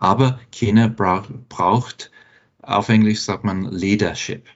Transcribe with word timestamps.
Aber 0.00 0.40
China 0.50 0.88
brauch, 0.88 1.28
braucht, 1.48 2.10
auf 2.62 2.88
Englisch 2.88 3.20
sagt 3.20 3.44
man 3.44 3.64
Leadership. 3.70 4.48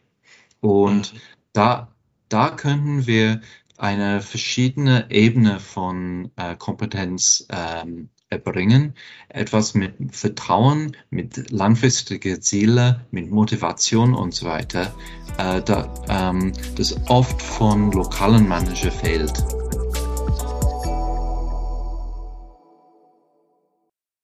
Und 0.60 1.12
mhm. 1.12 1.18
da, 1.52 1.94
da 2.30 2.50
können 2.50 3.06
wir 3.06 3.42
eine 3.76 4.22
verschiedene 4.22 5.10
Ebene 5.10 5.60
von 5.60 6.30
äh, 6.36 6.56
Kompetenz 6.56 7.46
ähm, 7.50 8.08
erbringen. 8.30 8.94
Etwas 9.28 9.74
mit 9.74 9.94
Vertrauen, 10.16 10.96
mit 11.10 11.50
langfristigen 11.50 12.40
Zielen, 12.40 13.00
mit 13.10 13.30
Motivation 13.30 14.14
und 14.14 14.32
so 14.32 14.46
weiter, 14.46 14.94
äh, 15.36 15.60
da, 15.60 15.92
ähm, 16.08 16.52
das 16.76 16.96
oft 17.08 17.42
von 17.42 17.92
lokalen 17.92 18.48
Manager 18.48 18.90
fehlt. 18.90 19.44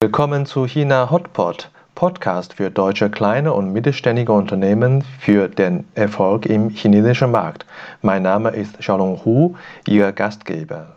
Willkommen 0.02 0.46
zu 0.46 0.64
China 0.64 1.10
Hotpot, 1.10 1.70
Podcast 1.94 2.54
für 2.54 2.70
deutsche 2.70 3.10
kleine 3.10 3.52
und 3.52 3.70
mittelständige 3.74 4.32
Unternehmen 4.32 5.04
für 5.18 5.46
den 5.46 5.86
Erfolg 5.94 6.46
im 6.46 6.70
chinesischen 6.70 7.30
Markt. 7.30 7.66
Mein 8.00 8.22
Name 8.22 8.48
ist 8.48 8.78
Xiaolong 8.78 9.22
Hu, 9.26 9.56
Ihr 9.86 10.10
Gastgeber. 10.12 10.96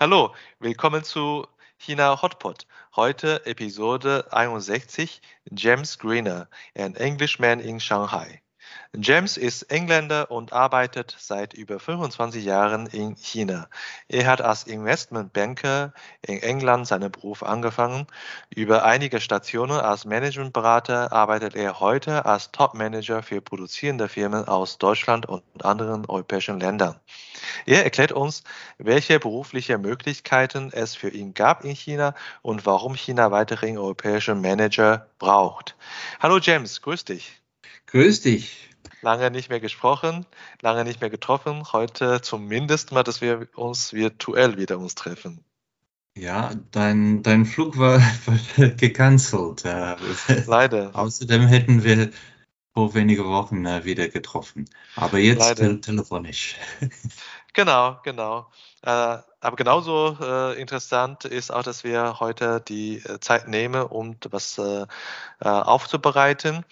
Hallo, 0.00 0.34
willkommen 0.60 1.04
zu 1.04 1.46
China 1.76 2.22
Hotpot. 2.22 2.66
Heute 2.96 3.44
Episode 3.44 4.32
61 4.32 5.20
James 5.50 5.98
Greener, 5.98 6.48
an 6.74 6.94
Englishman 6.94 7.60
in 7.60 7.78
Shanghai. 7.78 8.40
James 8.94 9.36
ist 9.36 9.62
Engländer 9.64 10.30
und 10.30 10.52
arbeitet 10.52 11.14
seit 11.18 11.52
über 11.52 11.78
25 11.78 12.44
Jahren 12.44 12.86
in 12.86 13.14
China. 13.16 13.68
Er 14.08 14.26
hat 14.26 14.40
als 14.40 14.64
Investmentbanker 14.64 15.92
in 16.22 16.42
England 16.42 16.86
seinen 16.86 17.10
Beruf 17.12 17.42
angefangen. 17.42 18.06
Über 18.54 18.84
einige 18.84 19.20
Stationen 19.20 19.78
als 19.78 20.04
Managementberater 20.06 21.12
arbeitet 21.12 21.54
er 21.56 21.80
heute 21.80 22.24
als 22.24 22.52
Topmanager 22.52 23.22
für 23.22 23.40
produzierende 23.40 24.08
Firmen 24.08 24.48
aus 24.48 24.78
Deutschland 24.78 25.26
und 25.26 25.42
anderen 25.62 26.06
europäischen 26.06 26.58
Ländern. 26.58 26.98
Er 27.66 27.84
erklärt 27.84 28.12
uns, 28.12 28.44
welche 28.78 29.20
berufliche 29.20 29.78
Möglichkeiten 29.78 30.70
es 30.72 30.94
für 30.94 31.10
ihn 31.10 31.34
gab 31.34 31.64
in 31.64 31.74
China 31.74 32.14
und 32.42 32.64
warum 32.64 32.94
China 32.94 33.30
weiterhin 33.30 33.78
europäische 33.78 34.34
Manager 34.34 35.10
braucht. 35.18 35.76
Hallo 36.20 36.38
James, 36.38 36.80
grüß 36.80 37.04
dich. 37.04 37.42
Grüß 37.86 38.22
dich. 38.22 38.70
Lange 39.02 39.30
nicht 39.30 39.50
mehr 39.50 39.60
gesprochen, 39.60 40.26
lange 40.60 40.84
nicht 40.84 41.00
mehr 41.00 41.10
getroffen. 41.10 41.72
Heute 41.72 42.20
zumindest 42.20 42.92
mal, 42.92 43.04
dass 43.04 43.20
wir 43.20 43.48
uns 43.54 43.92
virtuell 43.92 44.56
wieder 44.56 44.78
uns 44.78 44.94
treffen. 44.94 45.44
Ja, 46.16 46.52
dein, 46.70 47.22
dein 47.22 47.44
Flug 47.44 47.78
war, 47.78 48.00
gecancelt. 48.56 49.64
Leider. 50.46 50.90
Außerdem 50.94 51.46
hätten 51.46 51.84
wir 51.84 52.10
vor 52.76 52.94
wenigen 52.94 53.24
Wochen 53.24 53.64
äh, 53.64 53.84
wieder 53.84 54.08
getroffen. 54.08 54.68
Aber 54.96 55.18
jetzt 55.18 55.56
te 55.56 55.80
telefonisch. 55.80 56.56
Genau, 57.54 57.98
genau. 58.04 58.50
Äh, 58.82 58.90
aber 58.90 59.56
genauso 59.56 60.18
äh, 60.20 60.60
interessant 60.60 61.24
ist 61.24 61.50
auch, 61.50 61.62
dass 61.62 61.84
wir 61.84 62.20
heute 62.20 62.60
die 62.60 62.98
äh, 62.98 63.18
Zeit 63.18 63.48
nehmen, 63.48 63.80
um 63.82 64.18
was 64.28 64.60
aufzubereiten. 65.40 66.66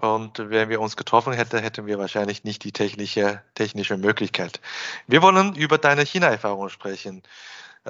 Und 0.00 0.38
wenn 0.38 0.68
wir 0.68 0.80
uns 0.80 0.96
getroffen 0.96 1.32
hätten, 1.32 1.58
hätten 1.58 1.86
wir 1.86 1.98
wahrscheinlich 1.98 2.44
nicht 2.44 2.64
die 2.64 2.72
technische, 2.72 3.42
technische 3.54 3.96
Möglichkeit. 3.96 4.60
Wir 5.06 5.22
wollen 5.22 5.54
über 5.54 5.78
deine 5.78 6.02
China-Erfahrung 6.02 6.68
sprechen. 6.68 7.22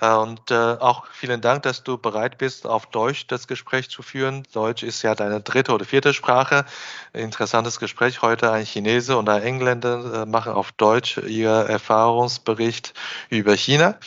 Äh, 0.00 0.14
und 0.14 0.50
äh, 0.50 0.54
auch 0.54 1.06
vielen 1.12 1.40
Dank, 1.40 1.62
dass 1.62 1.82
du 1.82 1.98
bereit 1.98 2.38
bist, 2.38 2.66
auf 2.66 2.86
Deutsch 2.86 3.26
das 3.26 3.46
Gespräch 3.46 3.88
zu 3.90 4.02
führen. 4.02 4.42
Deutsch 4.52 4.82
ist 4.82 5.02
ja 5.02 5.14
deine 5.14 5.40
dritte 5.40 5.72
oder 5.72 5.84
vierte 5.84 6.12
Sprache. 6.12 6.64
Interessantes 7.12 7.78
Gespräch 7.78 8.22
heute. 8.22 8.52
Ein 8.52 8.64
Chinese 8.64 9.16
und 9.16 9.28
ein 9.28 9.42
Engländer 9.42 10.22
äh, 10.22 10.26
machen 10.26 10.52
auf 10.52 10.72
Deutsch 10.72 11.18
ihr 11.18 11.50
Erfahrungsbericht 11.50 12.94
über 13.30 13.56
China. 13.56 13.98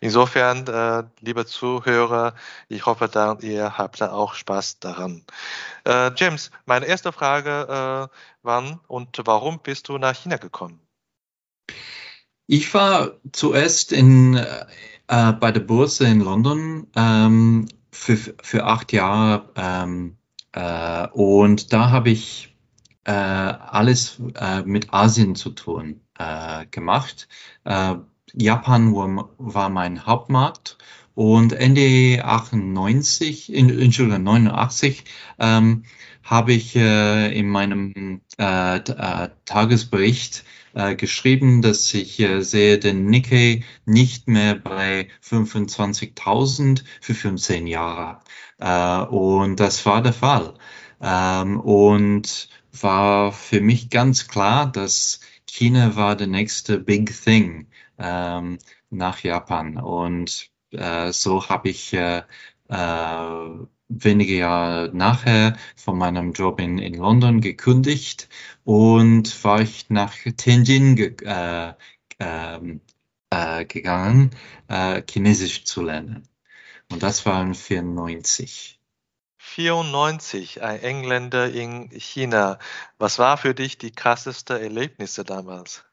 Insofern, 0.00 1.10
liebe 1.20 1.46
Zuhörer, 1.46 2.34
ich 2.68 2.84
hoffe, 2.86 3.08
ihr 3.40 3.78
habt 3.78 4.00
da 4.00 4.12
auch 4.12 4.34
Spaß 4.34 4.78
daran. 4.80 5.24
James, 5.84 6.50
meine 6.66 6.86
erste 6.86 7.12
Frage, 7.12 8.10
wann 8.42 8.80
und 8.88 9.20
warum 9.24 9.60
bist 9.60 9.88
du 9.88 9.98
nach 9.98 10.14
China 10.14 10.36
gekommen? 10.36 10.80
Ich 12.46 12.72
war 12.74 13.12
zuerst 13.32 13.92
in 13.92 14.36
äh, 15.08 15.32
bei 15.32 15.52
der 15.52 15.60
Börse 15.60 16.06
in 16.06 16.20
London 16.20 16.86
ähm, 16.96 17.66
für, 17.90 18.16
für 18.42 18.64
acht 18.64 18.92
Jahre 18.92 19.50
ähm, 19.56 20.16
äh, 20.52 21.06
und 21.08 21.72
da 21.72 21.90
habe 21.90 22.10
ich 22.10 22.56
äh, 23.04 23.12
alles 23.12 24.20
äh, 24.34 24.62
mit 24.62 24.92
Asien 24.92 25.36
zu 25.36 25.50
tun 25.50 26.00
äh, 26.18 26.66
gemacht. 26.66 27.28
Äh, 27.64 27.96
Japan 28.32 28.94
war, 28.94 29.30
war 29.38 29.68
mein 29.68 30.06
Hauptmarkt 30.06 30.78
und 31.14 31.52
Ende 31.52 32.22
98, 32.24 33.52
in, 33.52 33.70
Entschuldigung, 33.70 34.24
89, 34.24 35.04
ähm, 35.38 35.84
habe 36.22 36.52
ich 36.52 36.76
äh, 36.76 37.38
in 37.38 37.48
meinem 37.48 38.20
äh, 38.36 38.80
Tagesbericht 39.44 40.44
äh, 40.76 40.94
geschrieben, 40.94 41.62
dass 41.62 41.92
ich 41.94 42.20
äh, 42.20 42.42
sehe 42.42 42.78
den 42.78 43.06
Nikkei 43.06 43.64
nicht 43.86 44.28
mehr 44.28 44.54
bei 44.54 45.08
25.000 45.22 46.84
für 47.00 47.14
15 47.14 47.66
Jahre. 47.66 48.20
Äh, 48.58 49.06
und 49.06 49.58
das 49.58 49.84
war 49.86 50.02
der 50.02 50.12
Fall. 50.12 50.54
Ähm, 51.00 51.60
und 51.60 52.48
war 52.80 53.32
für 53.32 53.60
mich 53.60 53.90
ganz 53.90 54.28
klar, 54.28 54.70
dass 54.70 55.20
China 55.46 55.96
war 55.96 56.14
der 56.16 56.26
nächste 56.26 56.78
Big 56.78 57.12
Thing 57.22 57.68
ähm, 57.98 58.58
nach 58.90 59.20
Japan. 59.20 59.78
Und 59.78 60.50
äh, 60.72 61.12
so 61.12 61.48
habe 61.48 61.70
ich 61.70 61.92
äh, 61.94 62.22
äh, 62.68 63.66
wenige 63.88 64.36
Jahre 64.36 64.90
nachher 64.92 65.56
von 65.76 65.98
meinem 65.98 66.32
Job 66.32 66.60
in, 66.60 66.78
in 66.78 66.94
London 66.94 67.40
gekündigt 67.40 68.28
und 68.64 69.44
war 69.44 69.60
ich 69.60 69.90
nach 69.90 70.14
Tianjin 70.36 70.96
ge 70.96 71.16
äh, 71.24 71.72
äh, 72.18 72.78
äh, 73.30 73.64
gegangen, 73.64 74.30
äh, 74.68 75.02
Chinesisch 75.08 75.64
zu 75.64 75.82
lernen. 75.82 76.28
Und 76.90 77.02
das 77.02 77.26
war 77.26 77.42
in 77.42 77.54
94. 77.54 78.80
94, 79.38 80.62
ein 80.62 80.80
Engländer 80.82 81.50
in 81.50 81.90
China. 81.90 82.58
Was 82.98 83.18
war 83.18 83.36
für 83.36 83.54
dich 83.54 83.78
die 83.78 83.92
krasseste 83.92 84.60
Erlebnisse 84.60 85.24
damals? 85.24 85.84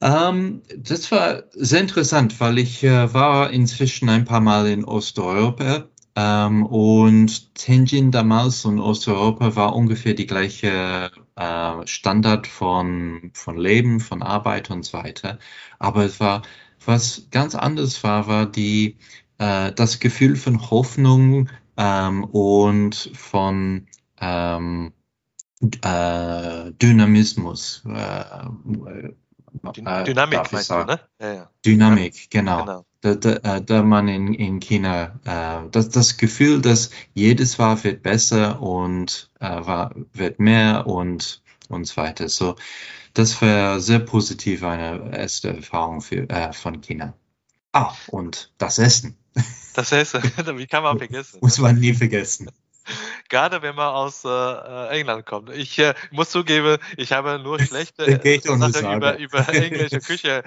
Ähm, 0.00 0.62
das 0.76 1.10
war 1.10 1.44
sehr 1.52 1.80
interessant, 1.80 2.38
weil 2.40 2.58
ich 2.58 2.82
äh, 2.82 3.14
war 3.14 3.50
inzwischen 3.50 4.08
ein 4.08 4.24
paar 4.24 4.40
Mal 4.40 4.66
in 4.68 4.84
Osteuropa 4.84 5.88
ähm, 6.16 6.64
und 6.66 7.54
Tianjin 7.54 8.10
damals 8.12 8.64
und 8.64 8.78
Osteuropa 8.78 9.56
war 9.56 9.74
ungefähr 9.74 10.14
die 10.14 10.26
gleiche 10.26 11.10
äh, 11.36 11.86
Standard 11.86 12.46
von, 12.46 13.30
von 13.34 13.58
Leben, 13.58 14.00
von 14.00 14.22
Arbeit 14.22 14.70
und 14.70 14.84
so 14.84 14.98
weiter. 14.98 15.38
Aber 15.78 16.04
es 16.04 16.20
war, 16.20 16.42
was 16.84 17.28
ganz 17.30 17.54
anderes 17.54 18.02
war, 18.04 18.26
war 18.28 18.46
die, 18.46 18.96
äh, 19.38 19.72
das 19.72 19.98
Gefühl 20.00 20.36
von 20.36 20.70
Hoffnung 20.70 21.48
ähm, 21.76 22.24
und 22.24 23.10
von 23.14 23.86
ähm, 24.20 24.92
äh, 25.82 26.72
Dynamismus. 26.72 27.84
Äh, 27.86 29.10
äh, 29.62 30.04
Dynamik 30.04 30.52
meinst 30.52 30.70
du, 30.70 30.84
ne? 30.84 31.00
Ja, 31.20 31.32
ja. 31.34 31.50
Dynamik, 31.64 32.30
genau. 32.30 32.60
genau. 32.60 32.84
Da, 33.00 33.14
da, 33.14 33.56
äh, 33.56 33.62
da, 33.62 33.82
man 33.82 34.08
in, 34.08 34.34
in 34.34 34.60
China 34.60 35.20
äh, 35.24 35.68
das, 35.70 35.90
das 35.90 36.16
Gefühl, 36.16 36.62
dass 36.62 36.90
jedes 37.12 37.56
Jahr 37.58 37.82
wird 37.84 38.02
besser 38.02 38.62
und 38.62 39.30
äh, 39.40 39.66
war, 39.66 39.94
wird 40.12 40.40
mehr 40.40 40.86
und 40.86 41.42
und 41.68 41.86
so 41.86 41.96
weiter. 41.96 42.28
So, 42.28 42.56
das 43.12 43.40
wäre 43.40 43.80
sehr 43.80 44.00
positiv 44.00 44.62
eine 44.62 45.16
erste 45.16 45.54
Erfahrung 45.56 46.00
für, 46.00 46.28
äh, 46.28 46.52
von 46.52 46.80
China. 46.80 47.14
Ah, 47.72 47.94
und 48.08 48.52
das 48.58 48.78
Essen. 48.78 49.16
Das 49.74 49.92
Essen, 49.92 50.22
wie 50.58 50.66
kann 50.66 50.82
man 50.82 50.98
vergessen? 50.98 51.38
Muss 51.40 51.58
man 51.58 51.78
nie 51.78 51.94
vergessen. 51.94 52.50
Gerade 53.28 53.62
wenn 53.62 53.74
man 53.74 53.88
aus 53.88 54.24
äh, 54.24 54.88
England 54.88 55.26
kommt. 55.26 55.50
Ich 55.50 55.78
äh, 55.78 55.94
muss 56.10 56.30
zugeben, 56.30 56.78
ich 56.96 57.12
habe 57.12 57.38
nur 57.38 57.58
schlechte 57.60 58.04
Sachen 58.42 58.96
über, 58.96 59.18
über 59.18 59.48
englische 59.54 60.00
Küche 60.00 60.42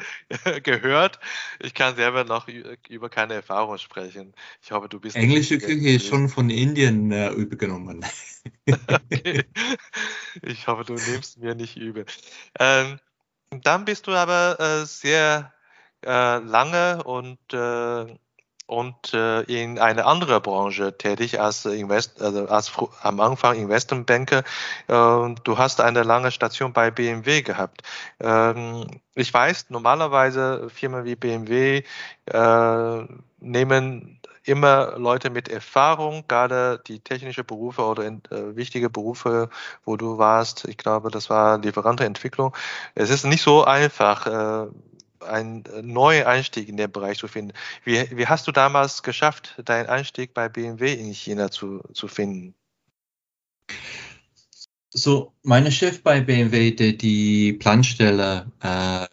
gehört. 0.63 1.19
Ich 1.59 1.73
kann 1.73 1.95
selber 1.95 2.23
noch 2.23 2.47
über 2.47 3.09
keine 3.09 3.35
Erfahrung 3.35 3.77
sprechen. 3.77 4.33
Ich 4.61 4.71
hoffe, 4.71 4.89
du 4.89 4.99
bist. 4.99 5.15
Englische 5.15 5.57
Küche 5.57 5.89
ist 5.89 6.07
schon 6.07 6.29
von 6.29 6.49
Indien 6.49 7.11
äh, 7.11 7.29
übergenommen. 7.31 8.05
okay. 8.87 9.43
Ich 10.41 10.67
hoffe, 10.67 10.83
du 10.83 10.93
nimmst 10.93 11.37
mir 11.37 11.55
nicht 11.55 11.77
übel. 11.77 12.05
Ähm, 12.59 12.99
dann 13.49 13.85
bist 13.85 14.07
du 14.07 14.11
aber 14.11 14.59
äh, 14.59 14.85
sehr 14.85 15.53
äh, 16.05 16.37
lange 16.39 17.03
und 17.03 17.39
äh, 17.53 18.17
und 18.67 19.13
äh, 19.13 19.41
in 19.43 19.79
eine 19.79 20.05
andere 20.05 20.41
Branche 20.41 20.97
tätig 20.97 21.39
als 21.39 21.65
Invest, 21.65 22.21
also 22.21 22.47
als 22.47 22.71
am 23.01 23.19
Anfang 23.19 23.55
Investmentbanker. 23.55 24.39
Äh, 24.87 25.35
du 25.43 25.57
hast 25.57 25.81
eine 25.81 26.03
lange 26.03 26.31
Station 26.31 26.73
bei 26.73 26.91
BMW 26.91 27.41
gehabt. 27.41 27.81
Ähm, 28.19 28.85
ich 29.15 29.33
weiß, 29.33 29.69
normalerweise 29.69 30.69
Firmen 30.69 31.05
wie 31.05 31.15
BMW 31.15 31.83
äh, 32.25 33.03
nehmen 33.39 34.19
immer 34.43 34.97
Leute 34.97 35.29
mit 35.29 35.49
Erfahrung, 35.49 36.23
gerade 36.27 36.81
die 36.87 36.99
technische 36.99 37.43
Berufe 37.43 37.83
oder 37.83 38.03
in, 38.05 38.21
äh, 38.31 38.55
wichtige 38.55 38.89
Berufe, 38.89 39.49
wo 39.85 39.97
du 39.97 40.17
warst. 40.17 40.65
Ich 40.65 40.77
glaube, 40.77 41.11
das 41.11 41.29
war 41.29 41.57
Lieferantenentwicklung. 41.57 42.55
Es 42.95 43.09
ist 43.09 43.25
nicht 43.25 43.41
so 43.41 43.65
einfach, 43.65 44.27
äh, 44.27 44.67
einen 45.21 45.65
äh, 45.65 45.81
neuen 45.81 46.25
Einstieg 46.25 46.69
in 46.69 46.77
den 46.77 46.91
Bereich 46.91 47.17
zu 47.17 47.27
finden. 47.27 47.53
Wie, 47.83 48.05
wie 48.15 48.27
hast 48.27 48.47
du 48.47 48.51
damals 48.51 49.03
geschafft, 49.03 49.55
deinen 49.65 49.87
Einstieg 49.87 50.33
bei 50.33 50.49
BMW 50.49 50.93
in 50.93 51.13
China 51.13 51.51
zu, 51.51 51.81
zu 51.93 52.07
finden? 52.07 52.55
So, 54.89 55.33
mein 55.43 55.71
Chef 55.71 56.01
bei 56.01 56.21
BMW, 56.21 56.71
der 56.71 56.93
die 56.93 57.53
Planstelle 57.53 58.51
äh, 58.61 59.05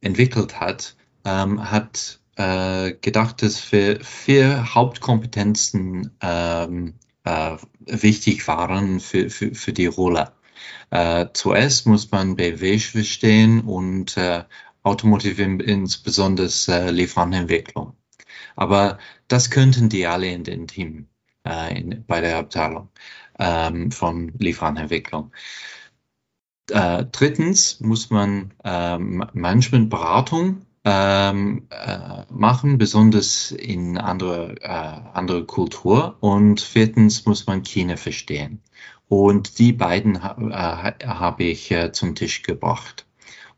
entwickelt 0.00 0.60
hat, 0.60 0.96
ähm, 1.24 1.70
hat 1.70 2.20
äh, 2.36 2.92
gedacht, 2.92 3.42
dass 3.42 3.72
wir 3.72 4.00
vier 4.04 4.74
Hauptkompetenzen 4.74 6.16
ähm, 6.20 6.94
äh, 7.24 7.56
wichtig 7.86 8.46
waren 8.48 9.00
für, 9.00 9.30
für, 9.30 9.54
für 9.54 9.72
die 9.72 9.86
Rolle. 9.86 10.32
Äh, 10.90 11.26
zuerst 11.32 11.86
muss 11.86 12.10
man 12.10 12.36
BMW 12.36 12.78
verstehen 12.78 13.62
und 13.62 14.16
äh, 14.16 14.44
Automotive 14.82 15.42
insbesondere 15.42 16.48
äh, 16.68 16.90
Lieferantenentwicklung. 16.90 17.96
Aber 18.56 18.98
das 19.28 19.50
könnten 19.50 19.88
die 19.88 20.06
alle 20.06 20.28
in 20.28 20.44
dem 20.44 20.66
Team 20.66 21.08
äh, 21.46 21.78
in, 21.78 22.04
bei 22.06 22.20
der 22.20 22.38
Abteilung 22.38 22.88
ähm, 23.38 23.90
von 23.90 24.32
Lieferantenentwicklung. 24.38 25.32
Äh, 26.70 27.04
drittens 27.10 27.80
muss 27.80 28.10
man 28.10 28.54
ähm, 28.64 29.24
Managementberatung 29.32 30.66
ähm, 30.84 31.66
äh, 31.70 32.24
machen, 32.30 32.78
besonders 32.78 33.50
in 33.52 33.98
andere, 33.98 34.56
äh, 34.60 34.68
andere 34.68 35.44
Kultur. 35.44 36.16
Und 36.20 36.60
viertens 36.60 37.26
muss 37.26 37.46
man 37.46 37.62
China 37.62 37.96
verstehen. 37.96 38.62
Und 39.08 39.58
die 39.58 39.72
beiden 39.72 40.22
ha 40.22 40.94
äh, 40.98 41.06
habe 41.06 41.44
ich 41.44 41.70
äh, 41.70 41.92
zum 41.92 42.14
Tisch 42.14 42.42
gebracht. 42.42 43.06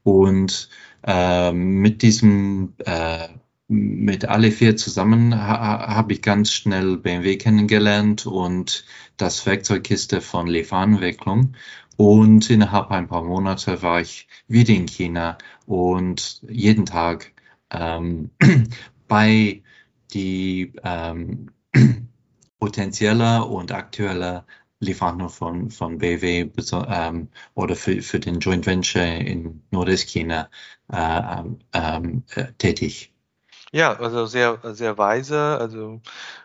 Und 0.02 0.68
äh, 1.04 1.52
mit 1.52 2.02
diesem, 2.02 2.74
äh, 2.84 3.28
mit 3.68 4.26
alle 4.26 4.50
vier 4.50 4.76
zusammen 4.76 5.34
ha 5.34 5.94
habe 5.94 6.12
ich 6.12 6.22
ganz 6.22 6.52
schnell 6.52 6.98
BMW 6.98 7.36
kennengelernt 7.36 8.26
und 8.26 8.84
das 9.16 9.46
Werkzeugkiste 9.46 10.20
von 10.20 10.46
Lefanentwicklung. 10.46 11.54
Und 11.96 12.50
innerhalb 12.50 12.90
ein 12.90 13.06
paar 13.08 13.22
Monate 13.22 13.82
war 13.82 14.00
ich 14.00 14.28
wieder 14.48 14.74
in 14.74 14.86
China 14.86 15.38
und 15.66 16.42
jeden 16.48 16.86
Tag 16.86 17.32
ähm, 17.70 18.30
bei 19.08 19.62
die 20.12 20.72
ähm, 20.82 21.50
potenzieller 22.58 23.48
und 23.48 23.72
aktueller 23.72 24.46
Lieferanten 24.84 25.28
von, 25.28 25.70
von 25.70 25.98
BW 25.98 26.50
ähm, 26.88 27.28
oder 27.54 27.76
für, 27.76 28.00
für 28.02 28.20
den 28.20 28.38
Joint 28.40 28.66
Venture 28.66 29.02
in 29.02 29.62
Nordestchina 29.70 30.48
äh, 30.92 30.96
ähm, 30.96 31.58
ähm, 31.72 32.24
äh, 32.34 32.52
tätig. 32.58 33.12
Ja, 33.72 33.96
also 33.98 34.26
sehr, 34.26 34.58
sehr 34.62 34.96
weise, 34.98 35.58
also 35.60 36.00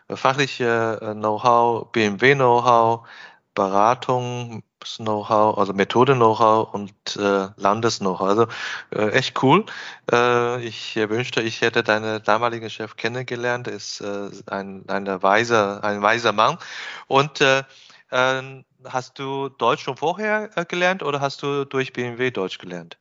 fachliche 0.08 0.98
äh, 1.00 1.14
Know-how, 1.14 1.92
BMW-Know-how, 1.92 3.06
Beratung, 3.54 4.64
Know-how, 4.96 5.58
also 5.58 5.72
Methode-Know-how 5.72 6.74
und 6.74 6.92
äh, 7.16 7.48
Landes-Know-how. 7.56 8.28
Also 8.28 8.46
äh, 8.90 9.10
echt 9.10 9.42
cool. 9.42 9.64
Äh, 10.10 10.64
ich 10.64 10.96
wünschte, 10.96 11.42
ich 11.42 11.60
hätte 11.60 11.82
deine 11.82 12.20
damalige 12.20 12.70
Chef 12.70 12.96
kennengelernt. 12.96 13.68
Ist 13.68 14.00
äh, 14.00 14.30
ein, 14.46 14.84
ein 14.88 15.22
weiser, 15.22 15.84
ein 15.84 16.02
weiser 16.02 16.32
Mann. 16.32 16.58
Und 17.06 17.40
äh, 17.40 17.62
ähm, 18.10 18.64
hast 18.84 19.18
du 19.18 19.48
Deutsch 19.48 19.82
schon 19.82 19.96
vorher 19.96 20.50
äh, 20.56 20.64
gelernt 20.64 21.02
oder 21.02 21.20
hast 21.20 21.42
du 21.42 21.64
durch 21.64 21.92
BMW 21.92 22.30
Deutsch 22.30 22.58
gelernt? 22.58 22.98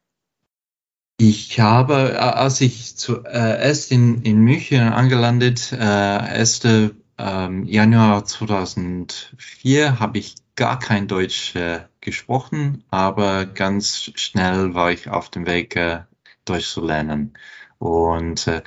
Ich 1.18 1.60
habe, 1.60 2.14
äh, 2.14 2.18
als 2.18 2.62
ich 2.62 2.96
zuerst 2.96 3.92
in, 3.92 4.22
in 4.22 4.40
München 4.40 4.82
angelandet, 4.82 5.74
äh, 5.74 5.78
1. 5.78 6.94
Ähm, 7.18 7.66
Januar 7.66 8.24
2004, 8.24 10.00
habe 10.00 10.18
ich 10.18 10.36
gar 10.56 10.80
kein 10.80 11.08
Deutsch 11.08 11.56
äh, 11.56 11.82
gesprochen, 12.00 12.86
aber 12.90 13.46
ganz 13.46 14.12
schnell 14.16 14.74
war 14.74 14.92
ich 14.92 15.10
auf 15.10 15.30
dem 15.30 15.46
Weg, 15.46 15.76
äh, 15.76 16.04
Deutsch 16.46 16.70
zu 16.70 16.86
lernen. 16.86 17.34
Und 17.78 18.48
äh, 18.48 18.62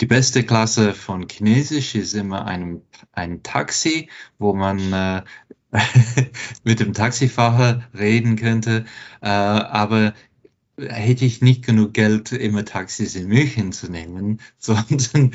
die 0.00 0.06
beste 0.06 0.44
Klasse 0.44 0.94
von 0.94 1.26
Chinesisch 1.28 1.94
ist 1.94 2.14
immer 2.14 2.46
ein, 2.46 2.82
ein 3.12 3.42
Taxi, 3.42 4.08
wo 4.38 4.54
man 4.54 4.92
äh, 4.92 5.22
mit 6.64 6.80
dem 6.80 6.92
Taxifahrer 6.94 7.82
reden 7.94 8.36
könnte. 8.36 8.84
Äh, 9.20 9.28
aber 9.28 10.14
hätte 10.78 11.24
ich 11.24 11.42
nicht 11.42 11.64
genug 11.64 11.94
Geld, 11.94 12.32
immer 12.32 12.64
Taxis 12.64 13.16
in 13.16 13.28
München 13.28 13.72
zu 13.72 13.90
nehmen, 13.90 14.40
sondern 14.58 15.32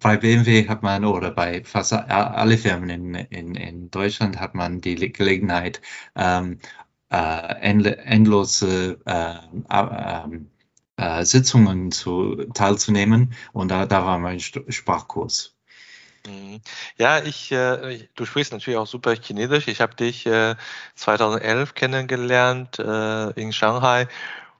bei 0.00 0.16
BMW 0.16 0.68
hat 0.68 0.82
man 0.82 1.04
oder 1.04 1.30
bei 1.30 1.64
fast 1.64 1.92
alle 1.92 2.58
Firmen 2.58 2.90
in, 2.90 3.14
in, 3.14 3.54
in 3.54 3.90
Deutschland 3.90 4.40
hat 4.40 4.54
man 4.54 4.80
die 4.80 5.12
Gelegenheit, 5.12 5.80
ähm, 6.16 6.58
äh, 7.10 7.54
endlose 7.60 9.00
äh, 9.04 9.34
äh, 9.68 10.40
äh, 10.96 11.24
Sitzungen 11.24 11.92
zu, 11.92 12.36
teilzunehmen 12.54 13.34
und 13.52 13.70
da, 13.70 13.86
da 13.86 14.04
war 14.06 14.18
mein 14.18 14.40
Sprachkurs. 14.40 15.56
Mhm. 16.26 16.60
Ja, 16.98 17.22
ich, 17.22 17.50
äh, 17.52 18.08
du 18.14 18.24
sprichst 18.24 18.52
natürlich 18.52 18.78
auch 18.78 18.86
super 18.86 19.14
Chinesisch. 19.14 19.68
Ich 19.68 19.80
habe 19.80 19.94
dich 19.94 20.26
äh, 20.26 20.54
2011 20.94 21.74
kennengelernt 21.74 22.78
äh, 22.78 23.30
in 23.40 23.52
Shanghai 23.52 24.06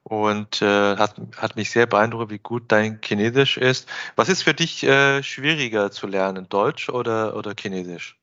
und 0.02 0.62
äh, 0.62 0.96
hat, 0.96 1.20
hat 1.36 1.56
mich 1.56 1.70
sehr 1.70 1.86
beeindruckt, 1.86 2.30
wie 2.30 2.38
gut 2.38 2.64
dein 2.68 3.00
Chinesisch 3.04 3.58
ist. 3.58 3.88
Was 4.16 4.28
ist 4.28 4.42
für 4.42 4.54
dich 4.54 4.82
äh, 4.84 5.22
schwieriger 5.22 5.90
zu 5.90 6.06
lernen, 6.06 6.46
Deutsch 6.48 6.88
oder, 6.88 7.36
oder 7.36 7.54
Chinesisch? 7.58 8.18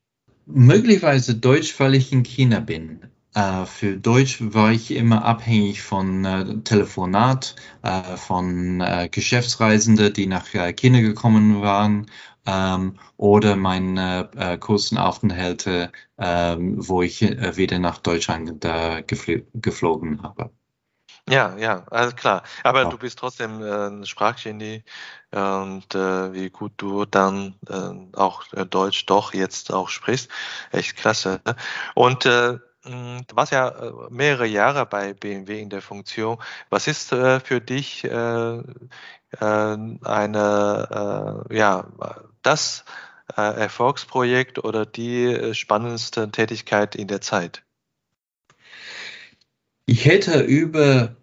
Möglicherweise 0.48 1.36
Deutsch, 1.36 1.80
weil 1.80 1.96
ich 1.96 2.12
in 2.12 2.24
China 2.24 2.60
bin. 2.60 3.02
Äh, 3.36 3.66
für 3.66 3.98
Deutsch 3.98 4.38
war 4.40 4.72
ich 4.72 4.90
immer 4.92 5.24
abhängig 5.24 5.84
von 5.84 6.64
Telefonat, 6.64 7.56
von 8.16 8.84
Geschäftsreisenden, 9.12 10.12
die 10.12 10.26
nach 10.26 10.48
China 10.76 11.02
gekommen 11.02 11.62
waren 11.62 12.08
ähm, 12.48 12.98
oder 13.18 13.56
meine 13.56 14.30
äh, 14.36 14.58
kurzen 14.58 14.98
Aufenthalte, 14.98 15.92
ähm, 16.18 16.76
wo 16.88 17.02
ich 17.04 17.22
äh, 17.22 17.58
wieder 17.58 17.78
nach 17.80 18.00
Deutschland 18.00 18.66
äh, 18.66 19.04
gefl 19.04 19.46
geflogen 19.54 20.24
habe. 20.24 20.52
Ja, 21.30 21.58
ja, 21.58 21.84
alles 21.92 22.16
klar. 22.16 22.44
Aber 22.64 22.84
ja. 22.84 22.90
du 22.90 22.98
bist 22.98 23.20
trotzdem 23.20 23.62
äh, 23.62 23.88
ein 23.88 24.06
Sprachgenie 24.06 24.84
und 25.32 25.94
äh, 25.94 26.34
wie 26.34 26.50
gut 26.50 26.72
du 26.78 27.04
dann 27.04 27.56
äh, 27.68 28.18
auch 28.18 28.46
äh, 28.54 28.66
Deutsch 28.66 29.06
doch 29.08 29.34
jetzt 29.34 29.74
auch 29.74 29.90
sprichst. 29.90 30.32
Echt 30.72 30.96
klasse. 30.96 31.42
Und 31.96 32.26
äh, 32.26 32.60
hm, 32.88 33.26
Du 33.28 33.36
warst 33.36 33.52
ja 33.52 33.68
äh, 33.70 33.92
mehrere 34.10 34.46
Jahre 34.48 34.86
bei 34.86 35.14
BMW 35.14 35.62
in 35.62 35.70
der 35.70 35.82
Funktion. 35.82 36.38
Was 36.70 36.88
ist 36.88 37.12
äh, 37.12 37.40
für 37.42 37.60
dich 37.60 38.06
äh, 38.06 38.64
eine, 39.40 41.46
ja, 41.50 41.88
das 42.42 42.86
Erfolgsprojekt 43.36 44.64
oder 44.64 44.86
die 44.86 45.54
spannendste 45.54 46.32
Tätigkeit 46.32 46.96
in 46.96 47.08
der 47.08 47.22
Zeit? 47.22 47.64
Ich 49.86 50.06
hätte 50.06 50.42
über 50.42 51.16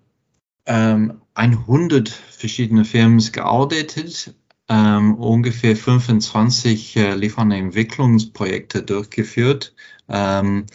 ähm, 0.67 1.23
100 1.35 2.09
verschiedene 2.09 2.85
Firmen 2.85 3.21
gearbeitet 3.33 4.35
ähm, 4.69 5.15
ungefähr 5.17 5.77
25 5.77 6.97
äh, 6.97 7.15
Lieferantenentwicklungsprojekte 7.15 8.83
durchgeführt. 8.83 9.75
Ähm, 10.09 10.67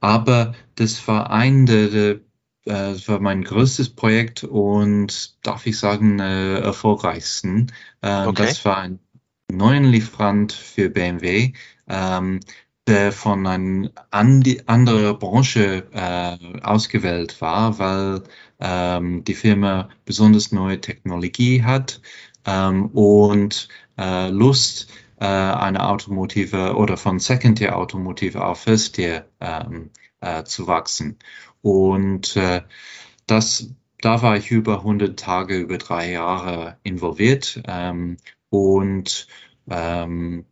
aber 0.00 0.54
das 0.76 1.06
war 1.08 1.30
ein 1.30 1.66
der, 1.66 2.20
der 2.66 2.88
äh, 2.88 2.92
das 2.92 3.08
war 3.08 3.20
mein 3.20 3.44
größtes 3.44 3.90
Projekt 3.90 4.44
und 4.44 5.36
darf 5.46 5.66
ich 5.66 5.78
sagen, 5.78 6.18
äh, 6.18 6.58
erfolgreichsten. 6.58 7.72
Ähm, 8.02 8.28
okay. 8.28 8.46
Das 8.46 8.64
war 8.64 8.78
ein 8.78 8.98
neuen 9.50 9.84
Lieferant 9.84 10.52
für 10.52 10.90
BMW, 10.90 11.52
ähm, 11.88 12.40
der 12.86 13.12
von 13.12 13.46
einer 13.46 13.90
anderen 14.10 15.18
Branche 15.18 15.86
äh, 15.92 16.60
ausgewählt 16.60 17.40
war, 17.40 17.78
weil 17.78 18.22
ähm, 18.60 19.24
die 19.24 19.34
Firma 19.34 19.88
besonders 20.04 20.52
neue 20.52 20.80
Technologie 20.80 21.62
hat 21.62 22.00
ähm, 22.46 22.86
und 22.86 23.68
äh, 23.98 24.28
Lust, 24.28 24.88
äh, 25.20 25.24
eine 25.26 25.88
Automotive 25.88 26.74
oder 26.76 26.96
von 26.96 27.18
Second-Tier 27.18 27.76
Automotive 27.76 28.44
auf 28.44 28.60
First-Tier 28.62 29.26
ähm, 29.40 29.90
äh, 30.20 30.44
zu 30.44 30.66
wachsen. 30.66 31.18
Und 31.64 32.36
äh, 32.36 32.62
das, 33.26 33.70
da 34.02 34.20
war 34.20 34.36
ich 34.36 34.50
über 34.50 34.80
100 34.80 35.18
Tage, 35.18 35.56
über 35.56 35.78
drei 35.78 36.10
Jahre 36.12 36.76
involviert 36.82 37.62
ähm, 37.66 38.18
und 38.50 39.26
ähm, 39.70 40.44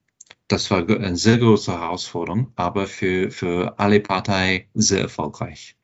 das 0.49 0.71
war 0.71 0.89
eine 0.89 1.17
sehr 1.17 1.37
große 1.37 1.71
Herausforderung, 1.71 2.53
aber 2.57 2.87
für, 2.87 3.31
für 3.31 3.79
alle 3.79 4.01
Parteien 4.01 4.65
sehr 4.73 5.03
erfolgreich. 5.03 5.77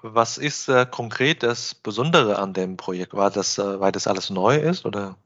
Was 0.00 0.38
ist 0.38 0.68
äh, 0.70 0.86
konkret 0.90 1.42
das 1.42 1.74
Besondere 1.74 2.38
an 2.38 2.54
dem 2.54 2.78
Projekt? 2.78 3.12
War 3.12 3.30
das, 3.30 3.58
äh, 3.58 3.78
weil 3.78 3.92
das 3.92 4.06
alles 4.06 4.30
neu 4.30 4.56
ist 4.56 4.86
oder? 4.86 5.18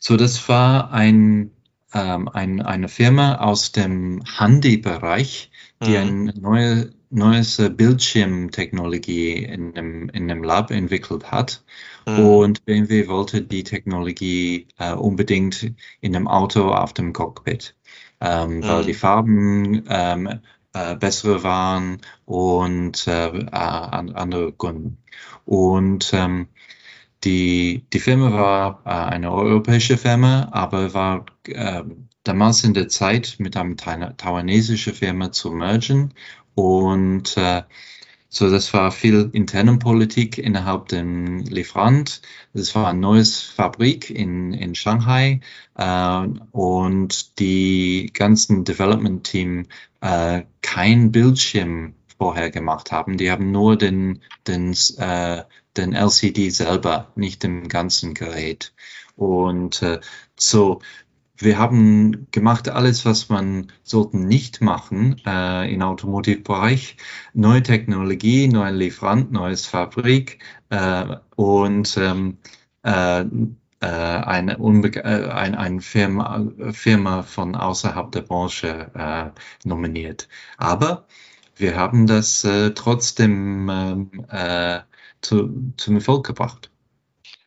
So, 0.00 0.18
das 0.18 0.50
war 0.50 0.92
ein, 0.92 1.50
ähm, 1.94 2.28
ein, 2.28 2.60
eine 2.60 2.88
Firma 2.88 3.36
aus 3.36 3.72
dem 3.72 4.22
Handy-Bereich, 4.36 5.50
die 5.82 5.92
mhm. 5.92 5.96
eine 5.96 6.40
neue, 6.40 6.90
neues 7.10 7.56
Bildschirmtechnologie 7.56 9.44
in 9.44 9.72
dem, 9.74 10.08
in 10.10 10.28
dem 10.28 10.42
Lab 10.42 10.70
entwickelt 10.70 11.30
hat. 11.30 11.62
Mhm. 12.06 12.18
Und 12.18 12.64
BMW 12.64 13.08
wollte 13.08 13.42
die 13.42 13.64
Technologie 13.64 14.68
äh, 14.78 14.92
unbedingt 14.92 15.72
in 16.00 16.12
dem 16.12 16.28
Auto 16.28 16.70
auf 16.70 16.92
dem 16.92 17.12
Cockpit, 17.12 17.74
ähm, 18.20 18.58
mhm. 18.58 18.62
weil 18.64 18.84
die 18.84 18.94
Farben 18.94 19.84
ähm, 19.88 20.40
äh, 20.72 20.96
bessere 20.96 21.42
waren 21.42 22.00
und 22.24 23.06
äh, 23.06 23.28
äh 23.28 23.50
andere 23.50 24.52
Kunden. 24.52 24.98
Und 25.44 26.12
ähm, 26.12 26.48
die, 27.24 27.84
die 27.92 28.00
Firma 28.00 28.32
war 28.32 28.82
äh, 28.84 29.12
eine 29.14 29.32
europäische 29.32 29.96
Firma, 29.96 30.48
aber 30.52 30.94
war 30.94 31.26
äh, 31.46 31.82
damals 32.22 32.64
in 32.64 32.74
der 32.74 32.88
Zeit 32.88 33.36
mit 33.38 33.56
einer 33.56 33.76
taiwanesischen 34.16 34.94
Firma 34.94 35.32
zu 35.32 35.50
mergen. 35.50 36.14
Und 36.58 37.36
äh, 37.36 37.62
so, 38.28 38.50
das 38.50 38.74
war 38.74 38.90
viel 38.90 39.30
interne 39.32 39.78
Politik 39.78 40.38
innerhalb 40.38 40.88
dem 40.88 41.38
Lieferant. 41.44 42.20
Das 42.52 42.74
war 42.74 42.88
eine 42.88 42.98
neue 42.98 43.24
Fabrik 43.24 44.10
in, 44.10 44.52
in 44.54 44.74
Shanghai 44.74 45.40
äh, 45.76 46.26
und 46.50 47.38
die 47.38 48.10
ganzen 48.12 48.64
Development 48.64 49.22
Team 49.22 49.66
äh, 50.00 50.42
kein 50.60 51.12
Bildschirm 51.12 51.94
vorher 52.18 52.50
gemacht 52.50 52.90
haben. 52.90 53.18
Die 53.18 53.30
haben 53.30 53.52
nur 53.52 53.78
den, 53.78 54.20
den, 54.48 54.74
äh, 54.96 55.44
den 55.76 55.92
LCD 55.92 56.50
selber, 56.50 57.12
nicht 57.14 57.44
den 57.44 57.68
ganzen 57.68 58.14
Gerät. 58.14 58.74
Und 59.14 59.80
äh, 59.82 60.00
so, 60.36 60.80
wir 61.38 61.58
haben 61.58 62.26
gemacht 62.32 62.68
alles, 62.68 63.04
was 63.04 63.28
man 63.28 63.72
sollten 63.84 64.26
nicht 64.26 64.60
machen 64.60 65.20
äh, 65.24 65.72
im 65.72 65.82
Automotivbereich. 65.82 66.96
Neue 67.32 67.62
Technologie, 67.62 68.48
neuer 68.48 68.72
Lieferant, 68.72 69.32
neues 69.32 69.66
Fabrik 69.66 70.40
äh, 70.70 71.16
und 71.36 71.96
ähm, 71.96 72.38
äh, 72.82 73.24
äh, 73.80 73.86
eine, 73.86 74.58
Unbe 74.58 74.88
äh, 74.96 75.30
ein, 75.30 75.54
eine 75.54 75.80
Firma, 75.80 76.44
Firma 76.72 77.22
von 77.22 77.54
außerhalb 77.54 78.10
der 78.12 78.22
Branche 78.22 78.90
äh, 78.94 79.68
nominiert. 79.68 80.28
Aber 80.56 81.06
wir 81.56 81.76
haben 81.76 82.06
das 82.06 82.44
äh, 82.44 82.72
trotzdem 82.72 83.68
ähm, 83.70 84.10
äh, 84.30 84.80
zu, 85.20 85.72
zum 85.76 85.94
Erfolg 85.96 86.26
gebracht. 86.26 86.70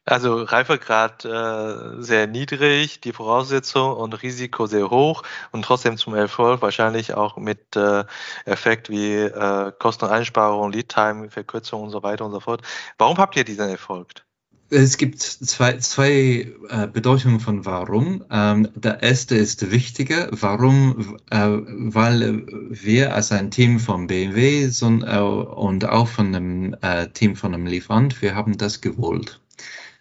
Also 0.06 0.42
Reifegrad 0.42 1.26
äh, 1.26 2.02
sehr 2.02 2.26
niedrig, 2.26 3.02
die 3.02 3.14
Voraussetzung 3.14 3.96
und 3.96 4.14
Risiko 4.24 4.66
sehr 4.66 4.90
hoch 4.90 5.22
und 5.52 5.64
trotzdem 5.64 5.96
zum 5.96 6.16
Erfolg 6.16 6.62
wahrscheinlich 6.64 7.14
auch 7.14 7.38
mit 7.38 7.76
äh, 7.76 8.04
Effekt 8.46 8.90
wie 8.90 9.14
äh, 9.16 9.72
Kosteneinsparung, 9.78 10.72
Lead-Time, 10.72 11.30
Verkürzung 11.30 11.84
und 11.84 11.92
so 11.92 12.02
weiter 12.02 12.26
und 12.26 12.32
so 12.32 12.40
fort. 12.40 12.64
Warum 12.98 13.18
habt 13.18 13.36
ihr 13.36 13.44
diesen 13.44 13.70
Erfolg? 13.70 14.26
Es 14.74 14.98
gibt 14.98 15.20
zwei, 15.20 15.78
zwei 15.80 16.54
äh, 16.70 16.88
Bedeutungen 16.88 17.42
von 17.42 17.66
warum. 17.66 18.24
Ähm, 18.32 18.70
der 18.74 19.04
erste 19.04 19.36
ist 19.36 19.70
wichtiger. 19.70 20.30
Warum? 20.32 21.18
Äh, 21.30 21.60
weil 21.68 22.46
wir 22.70 23.14
als 23.14 23.34
ein 23.34 23.52
Team 23.52 23.80
von 23.80 24.08
BMW 24.08 24.68
so, 24.70 24.88
äh, 24.88 25.20
und 25.20 25.86
auch 25.86 26.08
von 26.08 26.34
einem 26.34 26.76
äh, 26.82 27.10
Team 27.10 27.36
von 27.36 27.54
einem 27.54 27.66
Lieferant, 27.66 28.22
wir 28.22 28.34
haben 28.34 28.58
das 28.58 28.80
gewollt. 28.80 29.42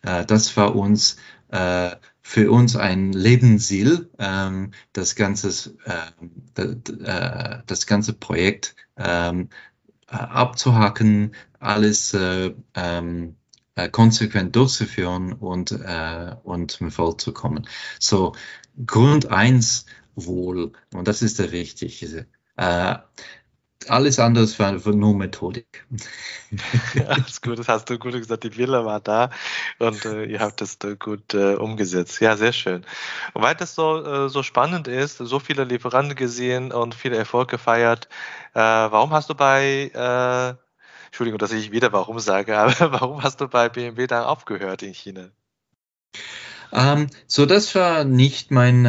Äh, 0.03 0.25
das 0.25 0.57
war 0.57 0.75
uns 0.75 1.17
äh, 1.49 1.91
für 2.23 2.51
uns 2.51 2.77
ein 2.77 3.13
Lebensziel, 3.13 4.11
ähm, 4.19 4.73
das 4.93 5.17
ganze, 5.17 5.75
äh, 5.85 7.59
das 7.67 7.87
ganze 7.87 8.13
Projekt 8.13 8.77
ähm, 8.97 9.49
abzuhacken, 10.07 11.35
alles 11.59 12.17
ähm, 12.75 13.37
konsequent 13.93 14.57
durchzuführen 14.57 15.33
und, 15.33 15.73
und 16.43 16.71
zum 16.71 16.87
Erfolg 16.89 17.21
zu 17.21 17.33
kommen. 17.33 17.67
So, 17.99 18.35
Grund 18.87 19.31
eins 19.31 19.87
wohl, 20.15 20.73
und 20.93 21.09
das 21.09 21.23
ist 21.23 21.39
der 21.39 21.53
wichtige. 21.53 22.27
Alles 23.89 24.19
andere 24.19 24.47
war 24.59 24.73
nur 24.93 25.15
Methodik. 25.15 25.87
Alles 27.09 27.41
gut, 27.41 27.59
das 27.59 27.69
hast 27.69 27.89
du 27.89 27.99
gut 27.99 28.13
gesagt. 28.13 28.45
Die 28.45 28.57
Wille 28.57 28.85
war 28.85 29.01
da 29.01 29.31
und 29.79 30.05
äh, 30.05 30.25
ihr 30.25 30.41
habt 30.41 30.61
das 30.61 30.77
äh, 30.85 30.97
gut 30.97 31.33
äh, 31.33 31.55
umgesetzt. 31.55 32.21
Ja, 32.21 32.37
sehr 32.37 32.53
schön. 32.53 32.85
Und 33.33 33.43
weil 33.43 33.55
das 33.55 33.75
so, 33.75 34.05
äh, 34.05 34.29
so 34.29 34.43
spannend 34.43 34.87
ist, 34.87 35.17
so 35.17 35.39
viele 35.39 35.65
Lieferanten 35.65 36.15
gesehen 36.15 36.73
und 36.73 36.95
viele 36.95 37.17
Erfolge 37.17 37.53
gefeiert, 37.53 38.09
äh, 38.55 38.59
warum 38.61 39.13
hast 39.13 39.31
du 39.31 39.35
bei, 39.35 39.91
äh, 39.95 40.55
Entschuldigung, 41.07 41.39
dass 41.39 41.53
ich 41.53 41.73
wieder 41.73 41.91
warum 41.93 42.19
sage, 42.21 42.59
aber 42.59 42.93
warum 42.93 43.23
hast 43.23 43.41
du 43.41 43.49
bei 43.49 43.71
BMW 43.71 44.07
dann 44.07 44.25
aufgehört 44.25 44.83
in 44.83 44.93
China? 44.93 45.31
Um, 46.71 46.79
ähm, 46.81 47.07
so, 47.27 47.47
das 47.47 47.75
war 47.75 48.05
nicht 48.05 48.51
mein, 48.51 48.83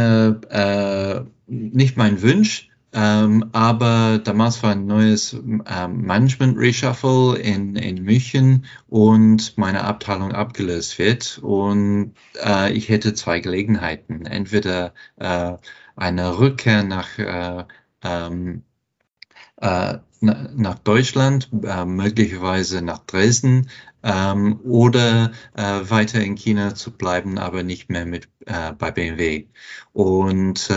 nicht 1.48 1.98
mein 1.98 2.21
Wunsch. 2.21 2.71
Ähm, 2.93 3.50
aber 3.53 4.19
damals 4.19 4.62
war 4.63 4.71
ein 4.71 4.86
neues 4.86 5.33
ähm, 5.33 6.01
Management 6.01 6.57
Reshuffle 6.57 7.38
in, 7.38 7.75
in 7.77 8.03
München 8.03 8.65
und 8.88 9.57
meine 9.57 9.83
Abteilung 9.86 10.33
abgelöst 10.33 11.00
wird. 11.00 11.39
Und 11.41 12.15
äh, 12.43 12.71
ich 12.74 12.89
hätte 12.89 13.13
zwei 13.13 13.39
Gelegenheiten. 13.39 14.25
Entweder 14.25 14.93
äh, 15.17 15.53
eine 15.95 16.39
Rückkehr 16.39 16.83
nach, 16.83 17.17
äh, 17.17 17.63
ähm, 18.03 18.63
äh, 19.57 19.98
nach 20.19 20.79
Deutschland, 20.79 21.50
äh, 21.63 21.86
möglicherweise 21.86 22.81
nach 22.81 23.00
Dresden, 23.05 23.69
ähm, 24.03 24.60
oder 24.63 25.31
äh, 25.55 25.62
weiter 25.89 26.21
in 26.21 26.36
China 26.36 26.75
zu 26.75 26.91
bleiben, 26.91 27.38
aber 27.38 27.63
nicht 27.63 27.89
mehr 27.89 28.05
mit 28.05 28.27
bei 28.79 28.91
BMW. 28.91 29.48
Und 29.93 30.69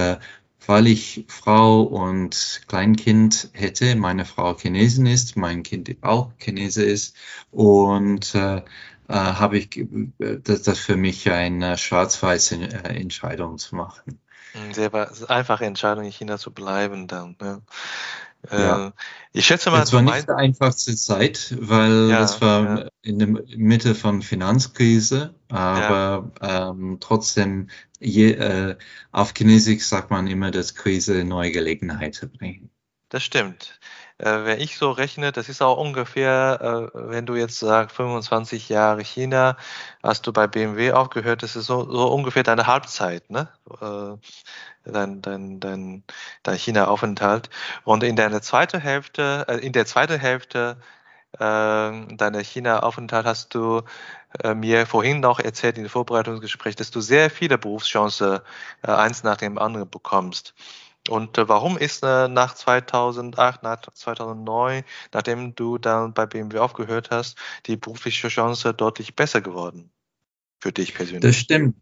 weil 0.69 0.87
ich 0.87 1.25
Frau 1.29 1.83
und 1.83 2.63
Kleinkind 2.69 3.51
hätte, 3.53 3.97
meine 3.97 4.25
Frau 4.25 4.57
Chinesin 4.57 5.07
ist, 5.07 5.37
mein 5.37 5.63
Kind 5.63 5.97
auch 6.03 6.33
Chinese 6.39 6.85
ist 6.85 7.17
und 7.51 8.35
äh, 8.35 8.57
äh, 8.57 8.63
habe 9.09 9.59
ich 9.59 9.87
das, 10.19 10.63
das 10.63 10.79
für 10.79 10.97
mich 10.97 11.31
eine 11.31 11.77
schwarz-weiße 11.77 12.57
äh, 12.57 13.01
Entscheidung 13.01 13.59
zu 13.59 13.77
machen. 13.77 14.19
Sehr 14.73 14.93
einfache 15.29 15.65
Entscheidung, 15.65 16.05
in 16.05 16.13
China 16.13 16.39
zu 16.39 16.53
bleiben 16.53 17.09
dann. 17.09 17.37
Ne? 17.41 17.61
Ja. 18.51 18.89
Äh, 18.89 18.93
ich 19.33 19.47
schätze 19.47 19.71
mal. 19.71 19.83
Es 19.83 19.93
war 19.93 20.03
nicht 20.03 20.29
die 20.29 20.33
einfachste 20.33 20.95
Zeit, 20.97 21.57
weil 21.59 22.09
ja, 22.11 22.23
es 22.23 22.41
war 22.41 22.79
ja. 22.79 22.89
in 23.03 23.19
der 23.19 23.29
Mitte 23.29 23.95
von 23.95 24.23
Finanzkrise, 24.23 25.35
aber 25.49 26.31
ja. 26.41 26.71
ähm, 26.71 26.99
trotzdem, 27.01 27.69
je, 27.99 28.33
äh, 28.33 28.77
auf 29.13 29.33
Chinesisch 29.37 29.85
sagt 29.85 30.11
man 30.11 30.27
immer, 30.27 30.51
dass 30.51 30.75
Krise 30.75 31.25
neue 31.25 31.53
Gelegenheiten 31.53 32.31
bringen. 32.31 32.71
Das 33.15 33.23
stimmt. 33.23 33.79
äh, 34.19 34.45
wenn 34.45 34.61
ich 34.61 34.77
so 34.77 34.91
rechne, 34.91 35.31
das 35.31 35.49
ist 35.49 35.63
auch 35.63 35.77
ungefähr, 35.79 36.91
äh, 36.95 36.99
wenn 37.11 37.27
du 37.27 37.37
jetzt 37.37 37.59
sagst 37.61 37.95
25 37.97 38.69
Jahre 38.69 39.03
China, 39.05 39.57
hast 40.03 40.27
du 40.27 40.33
bei 40.33 40.49
BMW 40.49 40.91
aufgehört, 40.93 41.45
das 41.45 41.55
ist 41.55 41.67
so, 41.67 41.85
so 41.91 42.09
ungefähr 42.13 42.43
deine 42.43 42.67
Halbzeit, 42.67 43.31
ne? 43.31 43.49
Äh, 43.81 44.91
dein, 44.91 45.23
dein, 45.23 45.61
dein, 45.61 46.05
dein 46.43 46.59
China-Aufenthalt. 46.59 47.51
Und 47.85 48.03
in 48.05 48.17
deiner 48.17 48.43
zweiten 48.43 48.81
Hälfte, 48.81 49.45
äh, 49.49 49.59
in 49.59 49.73
der 49.73 49.87
zweiten 49.87 50.19
Hälfte 50.19 50.81
äh, 51.35 51.39
deiner 51.39 52.41
China-Aufenthalt 52.43 53.27
hast 53.27 53.55
du 53.55 53.83
äh, 54.43 54.55
mir 54.55 54.87
vorhin 54.87 55.21
noch 55.21 55.41
erzählt 55.41 55.77
in 55.79 55.85
dem 55.85 55.91
Vorbereitungsgespräch, 55.91 56.77
dass 56.77 56.91
du 56.91 57.01
sehr 57.01 57.31
viele 57.31 57.59
Berufschancen 57.59 58.41
eins 58.83 59.23
nach 59.25 59.37
dem 59.39 59.59
anderen 59.59 59.89
bekommst. 59.91 60.55
Und 61.09 61.37
äh, 61.37 61.49
warum 61.49 61.77
ist 61.77 62.03
äh, 62.03 62.29
nach 62.29 62.55
2008, 62.55 63.63
nach 63.63 63.81
2009, 63.81 64.85
nachdem 65.13 65.55
du 65.55 65.79
dann 65.79 66.15
bei 66.15 66.27
BMW 66.27 66.59
aufgehört 66.59 67.11
hast, 67.11 67.37
die 67.67 67.77
berufliche 67.77 68.29
Chance 68.29 68.73
deutlich 68.73 69.15
besser 69.15 69.41
geworden? 69.41 69.91
Für 70.61 70.73
dich 70.73 70.95
persönlich? 70.95 71.23
Das 71.23 71.37
stimmt. 71.37 71.77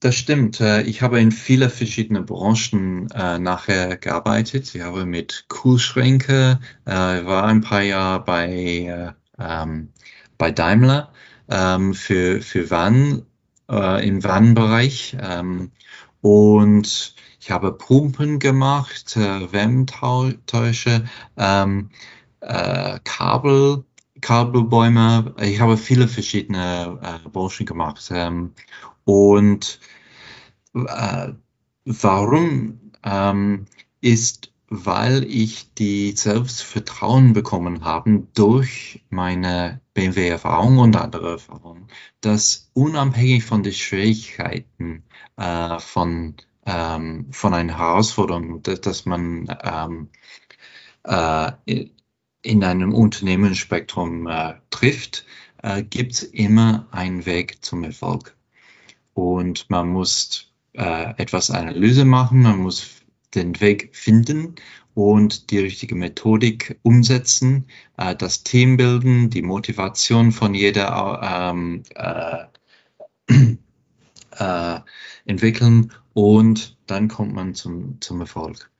Das 0.00 0.16
stimmt. 0.16 0.60
Äh, 0.60 0.82
ich 0.82 1.02
habe 1.02 1.20
in 1.20 1.32
viele 1.32 1.70
verschiedene 1.70 2.22
Branchen 2.22 3.10
äh, 3.10 3.38
nachher 3.38 3.96
gearbeitet. 3.96 4.74
Ich 4.74 4.82
habe 4.82 5.06
mit 5.06 5.46
Kühlschränke, 5.48 6.60
äh, 6.84 6.90
war 6.90 7.44
ein 7.44 7.60
paar 7.60 7.82
Jahre 7.82 8.24
bei, 8.24 8.48
äh, 8.48 9.12
ähm, 9.38 9.92
bei 10.36 10.50
Daimler 10.50 11.12
ähm, 11.48 11.94
für, 11.94 12.40
für 12.42 12.70
Van, 12.70 13.24
äh, 13.70 14.06
im 14.06 14.22
Van-Bereich. 14.22 15.16
Ähm, 15.20 15.70
und 16.20 17.14
ich 17.44 17.50
habe 17.50 17.72
Pumpen 17.72 18.38
gemacht, 18.38 19.18
äh, 19.18 19.52
Wärmetausche, 19.52 21.04
ähm, 21.36 21.90
äh, 22.40 22.98
Kabel, 23.04 23.84
Kabelbäume. 24.22 25.34
Ich 25.38 25.60
habe 25.60 25.76
viele 25.76 26.08
verschiedene 26.08 26.98
äh, 27.02 27.28
Branchen 27.28 27.66
gemacht. 27.66 28.10
Ähm, 28.14 28.54
und 29.04 29.78
äh, 30.74 31.32
warum 31.84 32.80
ähm, 33.02 33.66
ist, 34.00 34.50
weil 34.70 35.24
ich 35.24 35.74
die 35.74 36.12
Selbstvertrauen 36.12 37.34
bekommen 37.34 37.84
habe 37.84 38.22
durch 38.32 39.04
meine 39.10 39.82
BMW-Erfahrung 39.92 40.78
und 40.78 40.96
andere 40.96 41.32
Erfahrungen, 41.32 41.88
dass 42.22 42.70
unabhängig 42.72 43.44
von 43.44 43.62
den 43.62 43.74
Schwierigkeiten 43.74 45.04
äh, 45.36 45.78
von 45.78 46.36
ähm, 46.66 47.26
von 47.30 47.54
einer 47.54 47.78
Herausforderung, 47.78 48.62
dass, 48.62 49.06
man 49.06 49.56
ähm, 49.62 50.08
äh, 51.04 51.52
in 52.42 52.64
einem 52.64 52.92
Unternehmensspektrum 52.92 54.26
äh, 54.26 54.54
trifft, 54.70 55.24
äh, 55.62 55.82
gibt 55.82 56.12
es 56.12 56.22
immer 56.22 56.86
einen 56.90 57.26
Weg 57.26 57.64
zum 57.64 57.84
Erfolg. 57.84 58.36
Und 59.14 59.70
man 59.70 59.88
muss 59.88 60.52
äh, 60.74 61.14
etwas 61.16 61.50
Analyse 61.50 62.04
machen, 62.04 62.42
man 62.42 62.58
muss 62.58 63.02
den 63.34 63.60
Weg 63.60 63.94
finden 63.96 64.56
und 64.94 65.50
die 65.50 65.58
richtige 65.58 65.94
Methodik 65.94 66.78
umsetzen, 66.82 67.66
äh, 67.96 68.14
das 68.14 68.44
Team 68.44 68.76
bilden, 68.76 69.30
die 69.30 69.42
Motivation 69.42 70.32
von 70.32 70.54
jeder 70.54 71.20
ähm, 71.22 71.82
äh, 74.38 74.80
entwickeln 75.24 75.92
und 76.12 76.76
dann 76.86 77.08
kommt 77.08 77.34
man 77.34 77.54
zum, 77.54 78.00
zum 78.00 78.20
Erfolg. 78.20 78.70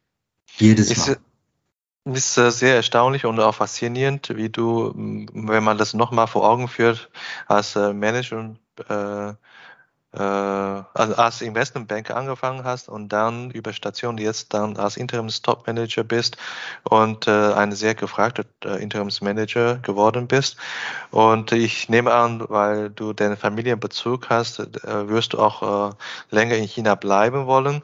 Jedes 0.56 0.96
Mal. 0.96 1.16
Ist, 2.04 2.36
ist 2.36 2.58
sehr 2.58 2.76
erstaunlich 2.76 3.24
und 3.24 3.40
auch 3.40 3.54
faszinierend, 3.54 4.36
wie 4.36 4.50
du, 4.50 4.92
wenn 4.94 5.64
man 5.64 5.78
das 5.78 5.94
nochmal 5.94 6.26
vor 6.26 6.48
Augen 6.48 6.68
führt, 6.68 7.10
als 7.46 7.76
äh, 7.76 7.92
Manager 7.92 8.56
äh, 8.88 9.30
äh, 9.30 9.34
also 10.18 11.14
als 11.16 11.42
Investmentbanker 11.42 12.16
angefangen 12.16 12.64
hast 12.64 12.88
und 12.88 13.08
dann 13.08 13.50
über 13.50 13.72
Station 13.72 14.18
jetzt 14.18 14.54
dann 14.54 14.76
als 14.76 14.96
Interims-Top-Manager 14.96 16.04
bist 16.04 16.36
und 16.84 17.26
äh, 17.26 17.52
ein 17.54 17.72
sehr 17.72 17.94
gefragter 17.94 18.44
äh, 18.64 18.82
Interimsmanager 18.82 19.76
geworden 19.76 20.28
bist. 20.28 20.56
Und 21.10 21.52
ich 21.52 21.88
nehme 21.88 22.12
an, 22.12 22.44
weil 22.48 22.90
du 22.90 23.12
den 23.12 23.36
Familienbezug 23.36 24.30
hast, 24.30 24.60
äh, 24.60 25.08
wirst 25.08 25.32
du 25.32 25.38
auch 25.38 25.90
äh, 25.90 25.94
länger 26.30 26.56
in 26.56 26.68
China 26.68 26.94
bleiben 26.94 27.46
wollen. 27.46 27.82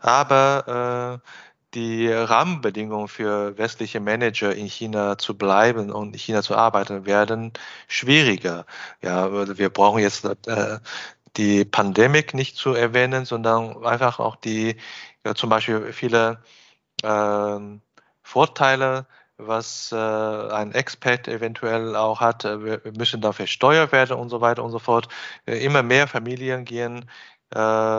Aber 0.00 1.20
äh, 1.22 1.28
die 1.74 2.08
Rahmenbedingungen 2.08 3.08
für 3.08 3.56
westliche 3.56 4.00
Manager 4.00 4.54
in 4.54 4.66
China 4.66 5.18
zu 5.18 5.36
bleiben 5.36 5.90
und 5.90 6.14
in 6.14 6.18
China 6.18 6.42
zu 6.42 6.56
arbeiten 6.56 7.06
werden 7.06 7.52
schwieriger. 7.86 8.66
Ja, 9.02 9.30
wir 9.56 9.70
brauchen 9.70 10.00
jetzt 10.00 10.24
äh, 10.24 10.78
die 11.36 11.64
Pandemie 11.64 12.24
nicht 12.32 12.56
zu 12.56 12.74
erwähnen, 12.74 13.24
sondern 13.24 13.84
einfach 13.84 14.18
auch 14.20 14.36
die 14.36 14.76
ja, 15.24 15.34
zum 15.34 15.50
Beispiel 15.50 15.92
viele 15.92 16.42
äh, 17.02 17.58
Vorteile, 18.22 19.06
was 19.36 19.92
äh, 19.92 19.96
ein 19.96 20.72
Expert 20.72 21.28
eventuell 21.28 21.96
auch 21.96 22.20
hat, 22.20 22.44
äh, 22.44 22.64
wir 22.64 22.92
müssen 22.96 23.20
dafür 23.20 23.46
versteuert 23.46 23.92
werden 23.92 24.16
und 24.18 24.28
so 24.30 24.40
weiter 24.40 24.64
und 24.64 24.70
so 24.70 24.78
fort. 24.78 25.08
Äh, 25.46 25.64
immer 25.64 25.82
mehr 25.82 26.06
Familien 26.08 26.64
gehen 26.64 27.10
äh, 27.54 27.58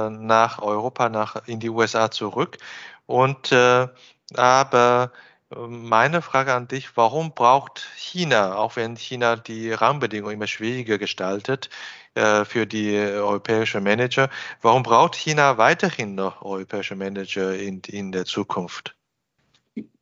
nach 0.10 0.60
Europa, 0.62 1.10
nach 1.10 1.48
in 1.48 1.60
die 1.60 1.70
USA 1.70 2.12
zurück. 2.12 2.58
Und 3.06 3.52
äh, 3.52 3.88
aber 4.36 5.12
meine 5.50 6.22
Frage 6.22 6.54
an 6.54 6.68
dich, 6.68 6.96
warum 6.96 7.34
braucht 7.34 7.80
China, 7.98 8.56
auch 8.56 8.78
wenn 8.78 8.96
China 8.96 9.36
die 9.36 9.72
Rahmenbedingungen 9.74 10.36
immer 10.36 10.48
schwieriger 10.48 10.98
gestaltet, 10.98 11.70
äh, 12.16 12.46
für 12.46 12.68
die 12.68 12.96
europäischen 12.96 13.84
Manager. 13.84 14.30
Warum 14.62 14.84
braucht 14.84 15.16
China 15.16 15.58
weiterhin 15.58 16.16
noch 16.16 16.42
europäische 16.42 16.96
Manager 16.96 17.56
in, 17.56 17.82
in 17.88 18.12
der 18.12 18.26
Zukunft? 18.26 18.96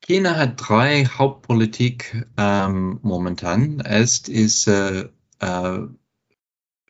China 0.02 0.36
hat 0.36 0.54
drei 0.58 1.06
Hauptpolitik 1.06 2.26
ähm, 2.38 3.00
momentan. 3.04 3.80
Erst 3.80 4.28
ist 4.28 4.68
äh, 4.68 5.08
äh, 5.40 5.80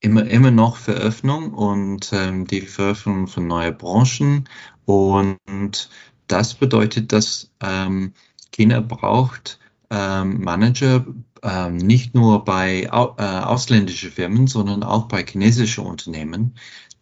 immer, 0.01 0.25
immer 0.25 0.51
noch 0.51 0.77
Veröffnung 0.77 1.53
und 1.53 2.11
ähm, 2.13 2.47
die 2.47 2.61
Veröffentlichung 2.61 3.27
von 3.27 3.47
neuen 3.47 3.77
Branchen. 3.77 4.47
Und 4.85 5.89
das 6.27 6.53
bedeutet, 6.53 7.11
dass 7.11 7.51
ähm, 7.61 8.13
China 8.51 8.79
braucht 8.79 9.59
ähm, 9.89 10.41
Manager 10.41 11.05
ähm, 11.43 11.77
nicht 11.77 12.15
nur 12.15 12.43
bei 12.43 12.83
äh, 12.83 12.89
ausländischen 12.89 14.11
Firmen, 14.11 14.47
sondern 14.47 14.83
auch 14.83 15.07
bei 15.07 15.25
chinesischen 15.25 15.85
Unternehmen, 15.85 16.55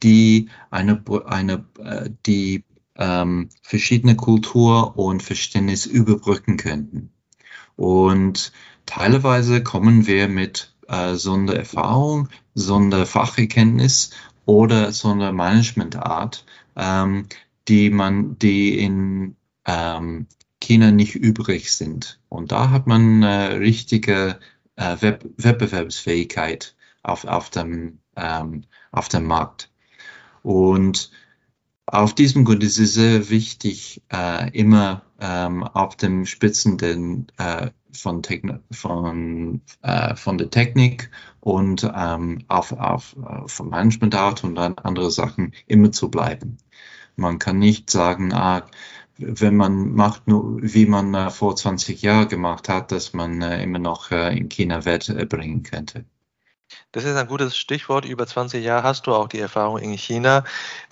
die 0.04 0.50
eine, 0.70 1.04
eine 1.26 1.66
äh, 1.80 2.10
die 2.26 2.64
ähm, 2.96 3.50
verschiedene 3.62 4.16
Kultur 4.16 4.98
und 4.98 5.24
Verständnis 5.24 5.86
überbrücken 5.86 6.58
könnten. 6.58 7.12
Und 7.76 8.52
teilweise 8.86 9.62
kommen 9.64 10.08
wir 10.08 10.28
mit 10.28 10.74
äh, 10.88 11.16
Sondererfahrung, 11.16 12.30
Sonderfacherkenntnis 12.56 14.12
oder 14.46 14.92
Sondermanagementart, 14.92 16.46
ähm, 16.76 17.28
die 17.68 17.90
man, 17.90 18.40
die 18.40 18.80
in 18.80 19.36
ähm, 19.66 20.28
China 20.62 20.92
nicht 20.92 21.16
übrig 21.16 21.72
sind. 21.74 22.20
Und 22.30 22.52
da 22.52 22.70
hat 22.70 22.88
man 22.88 23.24
äh, 23.24 23.54
richtige 23.54 24.40
äh, 24.76 24.98
Web 25.02 25.26
Wettbewerbsfähigkeit 25.38 26.76
auf, 27.04 27.26
auf, 27.26 27.50
dem, 27.50 28.00
ähm, 28.16 28.64
auf 28.92 29.08
dem 29.10 29.26
Markt. 29.26 29.72
Und 30.44 31.12
auf 31.86 32.14
diesem 32.14 32.44
Grund 32.44 32.64
ist 32.64 32.80
es 32.80 32.94
sehr 32.94 33.30
wichtig, 33.30 34.02
äh, 34.12 34.50
immer 34.52 35.04
ähm, 35.20 35.64
auf 35.64 35.96
dem 35.96 36.26
Spitzen 36.26 36.78
den, 36.78 37.28
äh, 37.38 37.70
von, 37.94 38.22
Techn 38.22 38.60
von, 38.72 39.62
äh, 39.82 40.16
von 40.16 40.38
der 40.38 40.50
Technik 40.50 41.10
und 41.40 41.90
ähm, 41.96 42.44
auf, 42.48 42.72
auf, 42.74 43.16
äh, 43.18 43.48
vom 43.48 43.70
Managementart 43.70 44.44
und 44.44 44.56
dann 44.56 44.78
andere 44.78 45.12
Sachen 45.12 45.54
immer 45.66 45.92
zu 45.92 46.10
bleiben. 46.10 46.58
Man 47.16 47.40
kann 47.40 47.58
nicht 47.58 47.90
sagen, 47.90 48.34
ah, 48.34 48.68
wenn 49.18 49.56
man 49.56 49.94
macht, 49.94 50.24
wie 50.26 50.86
man 50.86 51.14
äh, 51.14 51.30
vor 51.30 51.56
20 51.56 52.02
Jahren 52.02 52.28
gemacht 52.28 52.70
hat, 52.70 52.92
dass 52.92 53.14
man 53.14 53.42
äh, 53.42 53.64
immer 53.64 53.80
noch 53.80 54.12
äh, 54.12 54.38
in 54.38 54.50
China 54.50 54.86
Wert 54.86 55.08
bringen 55.30 55.64
könnte. 55.64 56.06
Das 56.92 57.06
ist 57.06 57.16
ein 57.16 57.28
gutes 57.28 57.58
Stichwort. 57.58 58.06
Über 58.06 58.28
20 58.28 58.64
Jahre 58.64 58.84
hast 58.84 59.08
du 59.08 59.14
auch 59.14 59.30
die 59.30 59.40
Erfahrung 59.40 59.78
in 59.80 59.94
China. 59.98 60.44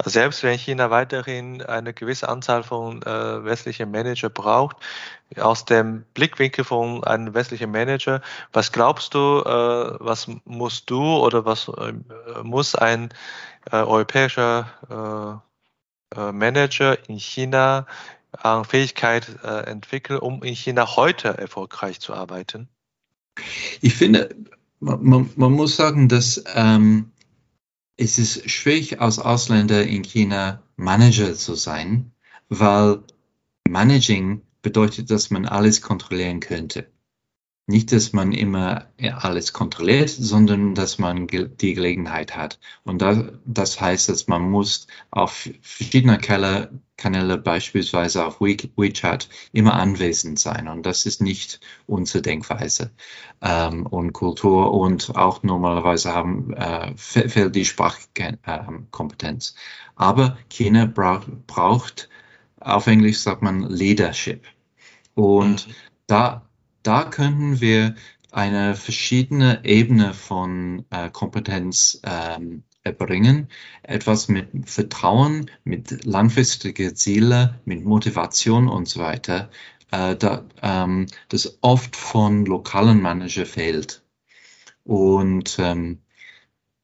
Selbst 0.03 0.41
wenn 0.43 0.57
China 0.57 0.89
weiterhin 0.89 1.61
eine 1.61 1.93
gewisse 1.93 2.29
Anzahl 2.29 2.63
von 2.63 3.01
äh, 3.01 3.43
westlichen 3.43 3.91
Manager 3.91 4.29
braucht, 4.29 4.77
aus 5.38 5.65
dem 5.65 6.05
Blickwinkel 6.13 6.63
von 6.63 7.03
einem 7.03 7.33
westlichen 7.33 7.71
Manager, 7.71 8.21
was 8.53 8.71
glaubst 8.71 9.13
du, 9.13 9.41
äh, 9.41 9.97
was 9.99 10.27
musst 10.45 10.89
du 10.89 11.01
oder 11.01 11.45
was 11.45 11.67
äh, 11.67 11.93
muss 12.43 12.75
ein 12.75 13.09
europäischer 13.71 15.41
Manager 16.15 17.09
in 17.09 17.17
China 17.17 17.88
an 18.43 18.65
Fähigkeit 18.65 19.27
äh, 19.43 19.65
entwickeln, 19.65 20.19
um 20.19 20.43
in 20.43 20.55
China 20.55 20.95
heute 20.95 21.29
erfolgreich 21.29 21.99
zu 21.99 22.13
arbeiten? 22.13 22.69
Ich 23.81 23.95
finde, 23.95 24.35
man, 24.79 25.29
man 25.35 25.51
muss 25.51 25.75
sagen, 25.75 26.07
dass 26.07 26.43
ähm, 26.53 27.11
es 27.97 28.17
ist 28.17 28.49
schwierig 28.49 29.01
als 29.01 29.19
Ausländer 29.19 29.83
in 29.83 30.03
China 30.03 30.61
Manager 30.75 31.33
zu 31.33 31.55
sein, 31.55 32.11
weil 32.49 33.03
Managing 33.67 34.41
bedeutet, 34.61 35.11
dass 35.11 35.29
man 35.29 35.45
alles 35.45 35.81
kontrollieren 35.81 36.39
könnte. 36.39 36.91
Nicht, 37.67 37.91
dass 37.91 38.13
man 38.13 38.32
immer 38.32 38.86
alles 39.19 39.51
kontrolliert, 39.51 40.10
sondern 40.12 40.75
dass 40.75 40.99
man 40.99 41.25
die 41.25 41.73
Gelegenheit 41.73 42.36
hat. 42.36 42.60
Und 42.84 43.01
das, 43.01 43.17
das 43.43 43.82
heißt, 43.82 44.08
dass 44.08 44.28
man 44.28 44.43
muss 44.51 44.86
auf 45.10 45.49
verschiedene 45.62 46.19
Kanäle, 46.19 46.80
Kanäle, 46.95 47.39
beispielsweise 47.39 48.23
auf 48.23 48.39
WeChat, 48.39 49.30
immer 49.51 49.73
anwesend 49.73 50.39
sein. 50.39 50.67
Und 50.67 50.86
das 50.86 51.08
ist 51.08 51.21
nicht 51.21 51.60
unsere 51.88 52.21
Denkweise 52.21 52.91
ähm, 53.41 53.88
und 53.88 54.13
Kultur. 54.13 54.71
Und 54.71 55.15
auch 55.15 55.41
normalerweise 55.41 56.13
haben, 56.13 56.54
äh, 56.54 56.93
fehlt 56.95 57.56
die 57.56 57.65
Sprachkompetenz. 57.65 59.56
Aber 59.95 60.38
China 60.49 60.86
braucht, 60.86 61.47
braucht, 61.47 62.10
auf 62.60 62.86
Englisch 62.86 63.19
sagt 63.19 63.41
man 63.41 63.63
Leadership. 63.69 64.45
Und 65.15 65.67
mhm. 65.67 65.73
da 66.06 66.45
da 66.85 67.03
könnten 67.05 67.61
wir 67.61 67.95
eine 68.31 68.75
verschiedene 68.75 69.61
Ebene 69.63 70.13
von 70.13 70.85
äh, 70.91 71.09
Kompetenz 71.09 71.99
ähm, 72.03 72.63
erbringen. 72.83 73.47
Etwas 73.83 74.27
mit 74.27 74.69
Vertrauen, 74.69 75.49
mit 75.63 76.05
langfristigen 76.05 76.95
Zielen, 76.95 77.55
mit 77.65 77.85
Motivation 77.85 78.67
und 78.67 78.87
so 78.87 78.99
weiter, 78.99 79.49
äh, 79.91 80.15
da, 80.15 80.45
ähm, 80.61 81.07
das 81.29 81.57
oft 81.61 81.95
von 81.95 82.45
lokalen 82.45 83.01
Manager 83.01 83.45
fehlt. 83.45 84.03
Und 84.83 85.57
ähm, 85.59 86.01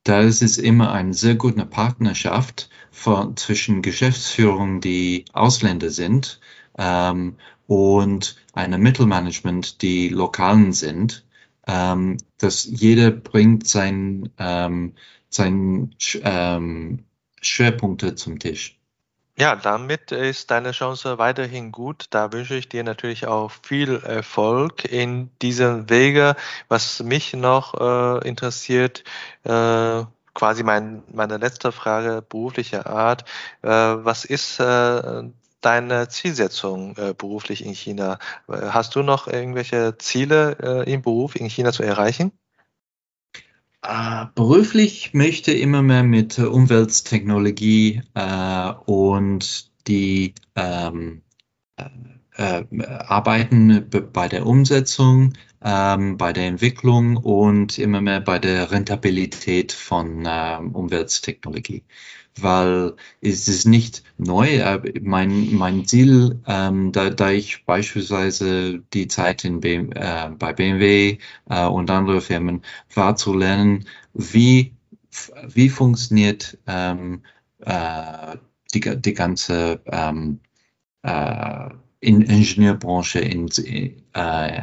da 0.04 0.22
ist 0.22 0.42
es 0.42 0.58
immer 0.58 0.92
eine 0.92 1.14
sehr 1.14 1.36
gute 1.36 1.66
Partnerschaft 1.66 2.70
von, 2.90 3.38
zwischen 3.38 3.84
Geschäftsführung, 3.84 4.82
die 4.82 5.26
Ausländer 5.34 5.92
sind, 5.92 6.40
ähm, 6.78 7.38
und 7.72 8.36
eine 8.52 8.78
Mittelmanagement, 8.78 9.82
die 9.82 10.10
lokalen 10.10 10.74
sind, 10.74 11.24
ähm, 11.66 12.18
dass 12.38 12.66
jeder 12.66 13.12
bringt 13.12 13.66
sein, 13.66 14.30
ähm, 14.38 14.96
sein 15.30 15.96
ähm, 16.22 17.06
Schwerpunkte 17.42 18.16
zum 18.16 18.40
Tisch. 18.40 18.78
Ja, 19.38 19.56
damit 19.56 20.12
ist 20.12 20.52
deine 20.52 20.74
Chance 20.74 21.18
weiterhin 21.18 21.72
gut. 21.72 22.08
Da 22.10 22.34
wünsche 22.34 22.56
ich 22.56 22.68
dir 22.68 22.84
natürlich 22.84 23.26
auch 23.26 23.52
viel 23.64 24.02
Erfolg 24.04 24.84
in 24.84 25.30
diesem 25.42 25.90
Wege. 25.90 26.36
Was 26.68 27.02
mich 27.02 27.32
noch 27.32 27.74
äh, 27.80 28.28
interessiert, 28.28 29.06
äh, 29.46 30.04
quasi 30.34 30.64
mein, 30.64 31.04
meine 31.14 31.38
letzte 31.38 31.72
Frage 31.72 32.22
beruflicher 32.22 32.86
Art. 32.88 33.24
Äh, 33.62 33.70
was 33.70 34.26
ist 34.26 34.60
äh, 34.60 35.24
deine 35.62 36.10
Zielsetzung 36.10 36.96
äh, 36.98 37.14
beruflich 37.18 37.66
in 37.66 37.74
China? 37.74 38.20
Äh, 38.48 38.58
hast 38.70 38.96
du 38.96 39.04
noch 39.04 39.28
irgendwelche 39.28 39.98
Ziele 39.98 40.58
äh, 40.86 40.92
im 40.92 41.02
Beruf 41.02 41.36
in 41.36 41.48
China 41.50 41.72
zu 41.72 41.84
erreichen? 41.84 42.32
Uh, 43.84 44.28
beruflich 44.36 45.16
möchte 45.16 45.52
immer 45.54 45.82
mehr 45.82 46.04
mit 46.04 46.38
Umwelttechnologie 46.38 48.04
uh, 48.16 48.74
und 48.86 49.72
die 49.88 50.36
ähm, 50.56 51.24
äh, 52.38 52.64
arbeiten 52.86 53.90
bei 54.14 54.28
der 54.28 54.46
Umsetzung, 54.46 55.34
ähm, 55.64 56.18
bei 56.18 56.34
der 56.34 56.48
Entwicklung 56.48 57.18
und 57.18 57.78
immer 57.78 58.02
mehr 58.02 58.22
bei 58.22 58.40
der 58.40 58.72
Rentabilität 58.72 59.72
von 59.72 60.24
ähm, 60.28 60.76
Umwelttechnologie 60.76 61.84
weil 62.40 62.96
es 63.22 63.48
ist 63.48 63.66
nicht 63.66 64.04
neu. 64.18 64.80
Mein, 65.02 65.54
mein 65.54 65.86
Ziel, 65.86 66.42
ähm, 66.48 66.92
da, 66.92 67.10
da 67.10 67.32
ich 67.32 67.66
beispielsweise 67.66 68.80
die 68.94 69.08
Zeit 69.08 69.44
in 69.44 69.60
B, 69.60 69.76
äh, 69.76 70.30
bei 70.38 70.54
BMW 70.54 71.18
äh, 71.50 71.66
und 71.66 71.90
andere 71.90 72.22
Firmen 72.22 72.62
war 72.94 73.16
zu 73.16 73.34
lernen, 73.34 73.86
wie, 74.14 74.74
wie 75.48 75.70
funktioniert 75.70 76.58
ähm, 76.68 77.24
äh, 77.60 78.38
die, 78.74 79.02
die 79.02 79.14
ganze 79.14 79.82
ähm, 79.86 80.40
äh, 81.04 81.70
in 82.00 82.22
Ingenieurbranche 82.22 83.20
in, 83.20 83.50
äh, 84.14 84.62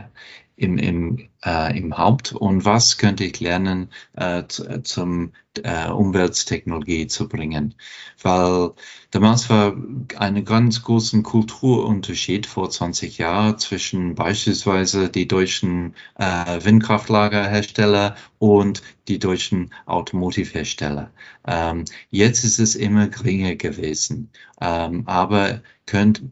im, 0.58 0.76
im, 0.76 1.28
äh, 1.44 1.78
im 1.78 1.96
Haupt 1.96 2.32
und 2.32 2.64
was 2.64 2.98
könnte 2.98 3.24
ich 3.24 3.38
lernen, 3.38 3.90
äh, 4.16 4.42
zum 4.82 5.32
äh, 5.62 5.88
Umwelttechnologie 5.88 7.06
zu 7.06 7.28
bringen. 7.28 7.74
Weil 8.20 8.72
damals 9.12 9.48
war 9.50 9.76
ein 10.16 10.44
ganz 10.44 10.82
großen 10.82 11.22
Kulturunterschied 11.22 12.46
vor 12.46 12.70
20 12.70 13.18
Jahren 13.18 13.58
zwischen 13.58 14.16
beispielsweise 14.16 15.08
die 15.08 15.28
deutschen 15.28 15.94
äh, 16.16 16.64
Windkraftlagerhersteller 16.64 18.16
und 18.38 18.82
die 19.06 19.20
deutschen 19.20 19.72
Automotivhersteller. 19.86 21.12
Ähm, 21.46 21.84
jetzt 22.10 22.42
ist 22.42 22.58
es 22.58 22.74
immer 22.74 23.06
geringer 23.08 23.54
gewesen, 23.54 24.32
ähm, 24.60 25.04
aber 25.06 25.62
könnt, 25.86 26.22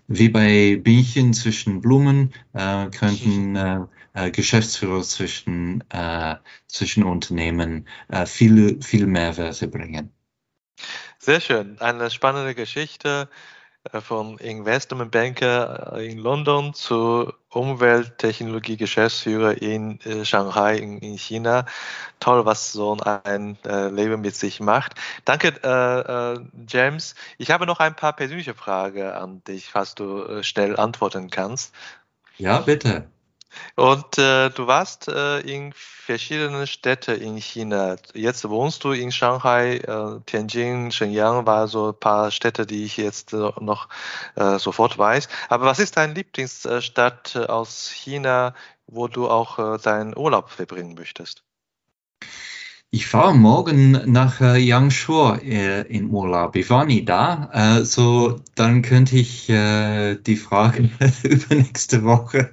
wie 0.07 0.29
bei 0.29 0.75
Bienchen 0.75 1.33
zwischen 1.33 1.81
Blumen 1.81 2.31
äh, 2.53 2.89
könnten 2.89 3.55
äh, 3.55 3.79
äh, 4.13 4.31
Geschäftsführer 4.31 5.03
zwischen, 5.03 5.83
äh, 5.89 6.35
zwischen 6.67 7.03
Unternehmen 7.03 7.87
äh, 8.09 8.25
viel, 8.25 8.81
viel 8.81 9.07
Mehrwerte 9.07 9.67
bringen. 9.67 10.13
Sehr 11.19 11.41
schön. 11.41 11.79
Eine 11.79 12.09
spannende 12.09 12.53
Geschichte 12.53 13.29
äh, 13.91 14.01
vom 14.01 14.37
Investmentbanker 14.37 15.93
äh, 15.97 16.11
in 16.11 16.17
London 16.17 16.73
zu 16.73 17.31
Umwelttechnologie-Geschäftsführer 17.49 19.61
in 19.61 19.99
äh, 20.01 20.25
Shanghai 20.25 20.77
in, 20.77 20.99
in, 20.99 21.17
China. 21.17 21.65
Toll, 22.19 22.45
was 22.45 22.71
so 22.71 22.97
ein 22.97 23.57
äh, 23.65 23.89
Leben 23.89 24.21
mit 24.21 24.35
sich 24.35 24.59
macht. 24.59 24.93
Danke, 25.25 25.49
äh, 25.63 26.39
James. 26.67 27.15
Ich 27.37 27.51
habe 27.51 27.65
noch 27.65 27.79
ein 27.79 27.95
paar 27.95 28.13
persönliche 28.13 28.53
Fragen 28.53 29.03
an 29.03 29.43
dich, 29.45 29.69
falls 29.69 29.95
du 29.95 30.43
schnell 30.43 30.77
antworten 30.77 31.29
kannst. 31.29 31.73
Ja, 32.37 32.59
bitte. 32.59 33.07
Und 33.75 34.17
äh, 34.17 34.49
du 34.49 34.67
warst 34.67 35.07
äh, 35.07 35.39
in 35.39 35.73
verschiedenen 35.75 36.67
Städten 36.67 37.19
in 37.21 37.37
China. 37.37 37.95
Jetzt 38.13 38.47
wohnst 38.47 38.83
du 38.83 38.91
in 38.91 39.11
Shanghai, 39.11 39.77
äh, 39.77 40.19
Tianjin, 40.25 40.91
Shenyang 40.91 41.45
war 41.45 41.67
so 41.67 41.89
ein 41.89 41.99
paar 41.99 42.31
Städte, 42.31 42.65
die 42.65 42.83
ich 42.83 42.97
jetzt 42.97 43.33
äh, 43.33 43.49
noch 43.59 43.89
äh, 44.35 44.59
sofort 44.59 44.97
weiß. 44.97 45.27
Aber 45.49 45.65
was 45.65 45.79
ist 45.79 45.97
deine 45.97 46.13
Lieblingsstadt 46.13 47.35
äh, 47.35 47.45
aus 47.45 47.89
China, 47.89 48.53
wo 48.87 49.07
du 49.07 49.29
auch 49.29 49.79
deinen 49.79 50.15
Urlaub 50.15 50.49
verbringen 50.49 50.93
möchtest? 50.93 51.43
Ich 52.95 53.07
fahre 53.07 53.33
morgen 53.33 53.99
nach 54.11 54.39
äh, 54.39 54.59
Yangshuo 54.59 55.33
äh, 55.37 55.81
in 55.87 56.11
Urlaub. 56.11 56.55
Ich 56.55 56.69
war 56.69 56.85
nie 56.85 57.03
da, 57.03 57.49
äh, 57.51 57.85
so 57.85 58.39
dann 58.53 58.83
könnte 58.83 59.15
ich 59.15 59.47
die 59.47 60.35
Frage 60.35 60.91
übernächste 61.23 62.03
Woche 62.03 62.51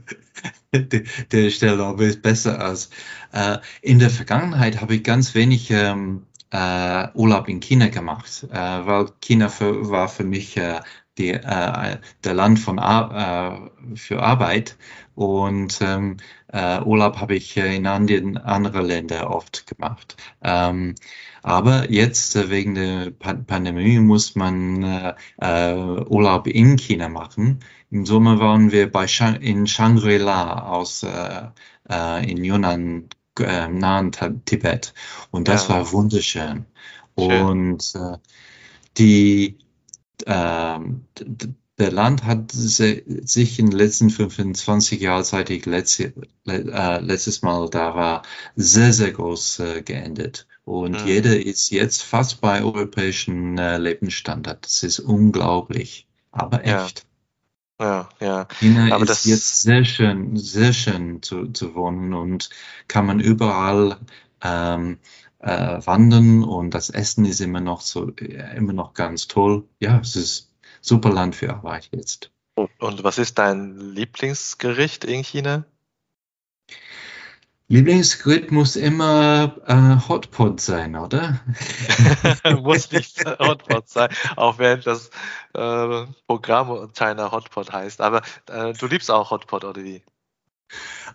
der 1.32 1.50
Stelle, 1.50 1.84
ob 1.84 2.00
es 2.00 2.20
besser 2.20 2.60
als. 2.60 2.90
Äh, 3.32 3.58
in 3.82 3.98
der 3.98 4.10
Vergangenheit 4.10 4.80
habe 4.80 4.96
ich 4.96 5.04
ganz 5.04 5.34
wenig 5.34 5.70
ähm, 5.70 6.26
äh, 6.50 7.08
Urlaub 7.14 7.48
in 7.48 7.60
China 7.60 7.88
gemacht, 7.88 8.46
äh, 8.50 8.56
weil 8.56 9.06
China 9.20 9.48
für, 9.48 9.90
war 9.90 10.08
für 10.08 10.24
mich 10.24 10.56
äh, 10.56 10.80
die, 11.18 11.30
äh, 11.30 11.98
der 12.24 12.34
Land 12.34 12.58
von 12.60 12.78
Ar 12.78 13.70
äh, 13.92 13.96
für 13.96 14.22
Arbeit 14.22 14.76
und 15.14 15.78
ähm, 15.82 16.18
äh, 16.52 16.80
Urlaub 16.82 17.16
habe 17.20 17.34
ich 17.34 17.56
in 17.56 17.86
anderen 17.86 18.38
anderen 18.38 18.86
Ländern 18.86 19.26
oft 19.26 19.66
gemacht. 19.66 20.16
Ähm, 20.42 20.94
aber 21.42 21.90
jetzt 21.90 22.36
äh, 22.36 22.50
wegen 22.50 22.74
der 22.74 23.10
Pandemie 23.10 23.98
muss 23.98 24.34
man 24.34 24.82
äh, 24.82 25.14
äh, 25.40 25.74
Urlaub 25.74 26.46
in 26.46 26.76
China 26.76 27.08
machen. 27.08 27.60
Im 27.90 28.06
Sommer 28.06 28.38
waren 28.38 28.70
wir 28.70 28.90
bei 28.90 29.08
Shang 29.08 29.36
in 29.36 29.66
Shangri-La 29.66 30.66
aus 30.66 31.02
äh, 31.02 31.48
äh, 31.88 32.30
in 32.30 32.44
Yunnan 32.44 33.08
äh, 33.38 33.68
nahen 33.68 34.12
Tibet. 34.44 34.94
Und 35.30 35.48
das 35.48 35.68
ja. 35.68 35.74
war 35.74 35.92
wunderschön. 35.92 36.66
Schön. 37.18 37.42
Und 37.42 37.94
äh, 37.94 38.18
die, 38.96 39.58
äh, 40.26 40.78
der 41.78 41.92
Land 41.92 42.24
hat 42.24 42.52
sich 42.52 43.58
in 43.58 43.70
den 43.70 43.78
letzten 43.78 44.10
25 44.10 45.00
Jahren, 45.00 45.24
seit 45.24 45.50
ich 45.50 45.66
letzte, 45.66 46.12
äh, 46.46 47.00
letztes 47.00 47.42
Mal 47.42 47.68
da 47.70 47.94
war, 47.94 48.22
sehr, 48.54 48.92
sehr 48.92 49.12
groß 49.12 49.60
äh, 49.60 49.82
geändert. 49.82 50.46
Und 50.64 51.00
mhm. 51.00 51.06
jeder 51.06 51.40
ist 51.40 51.70
jetzt 51.70 52.02
fast 52.02 52.40
bei 52.40 52.62
europäischen 52.62 53.58
äh, 53.58 53.78
Lebensstandard. 53.78 54.64
Das 54.64 54.82
ist 54.82 55.00
unglaublich, 55.00 56.06
aber 56.30 56.64
echt. 56.64 56.98
Ja, 57.00 57.09
ja. 57.80 58.46
China 58.58 58.94
aber 58.94 59.04
ist 59.04 59.24
jetzt 59.24 59.62
sehr 59.62 59.84
schön, 59.84 60.36
sehr 60.36 60.72
schön 60.72 61.22
zu, 61.22 61.48
zu 61.48 61.74
wohnen 61.74 62.14
und 62.14 62.50
kann 62.88 63.06
man 63.06 63.20
überall 63.20 63.96
ähm, 64.42 64.98
äh, 65.38 65.78
wandern 65.84 66.44
und 66.44 66.74
das 66.74 66.90
Essen 66.90 67.24
ist 67.24 67.40
immer 67.40 67.60
noch 67.60 67.80
so, 67.80 68.10
äh, 68.16 68.56
immer 68.56 68.72
noch 68.72 68.94
ganz 68.94 69.28
toll. 69.28 69.64
Ja, 69.80 70.00
es 70.00 70.16
ist 70.16 70.50
super 70.80 71.10
Land 71.10 71.34
für 71.36 71.50
Arbeit 71.50 71.88
jetzt. 71.92 72.30
Und 72.78 73.04
was 73.04 73.18
ist 73.18 73.38
dein 73.38 73.76
Lieblingsgericht 73.76 75.04
in 75.04 75.22
China? 75.22 75.64
Lieblingsgericht 77.70 78.50
muss 78.50 78.74
immer 78.74 79.54
äh, 79.64 80.08
Hotpot 80.08 80.60
sein, 80.60 80.96
oder? 80.96 81.40
muss 82.62 82.90
nicht 82.90 83.24
Hotpot 83.38 83.88
sein, 83.88 84.08
auch 84.34 84.58
wenn 84.58 84.80
das 84.80 85.10
äh, 85.54 86.04
Programm 86.26 86.90
China 86.94 87.30
Hotpot 87.30 87.72
heißt. 87.72 88.00
Aber 88.00 88.22
äh, 88.48 88.72
du 88.72 88.86
liebst 88.88 89.08
auch 89.08 89.30
Hotpot, 89.30 89.64
oder 89.64 89.84
wie? 89.84 90.02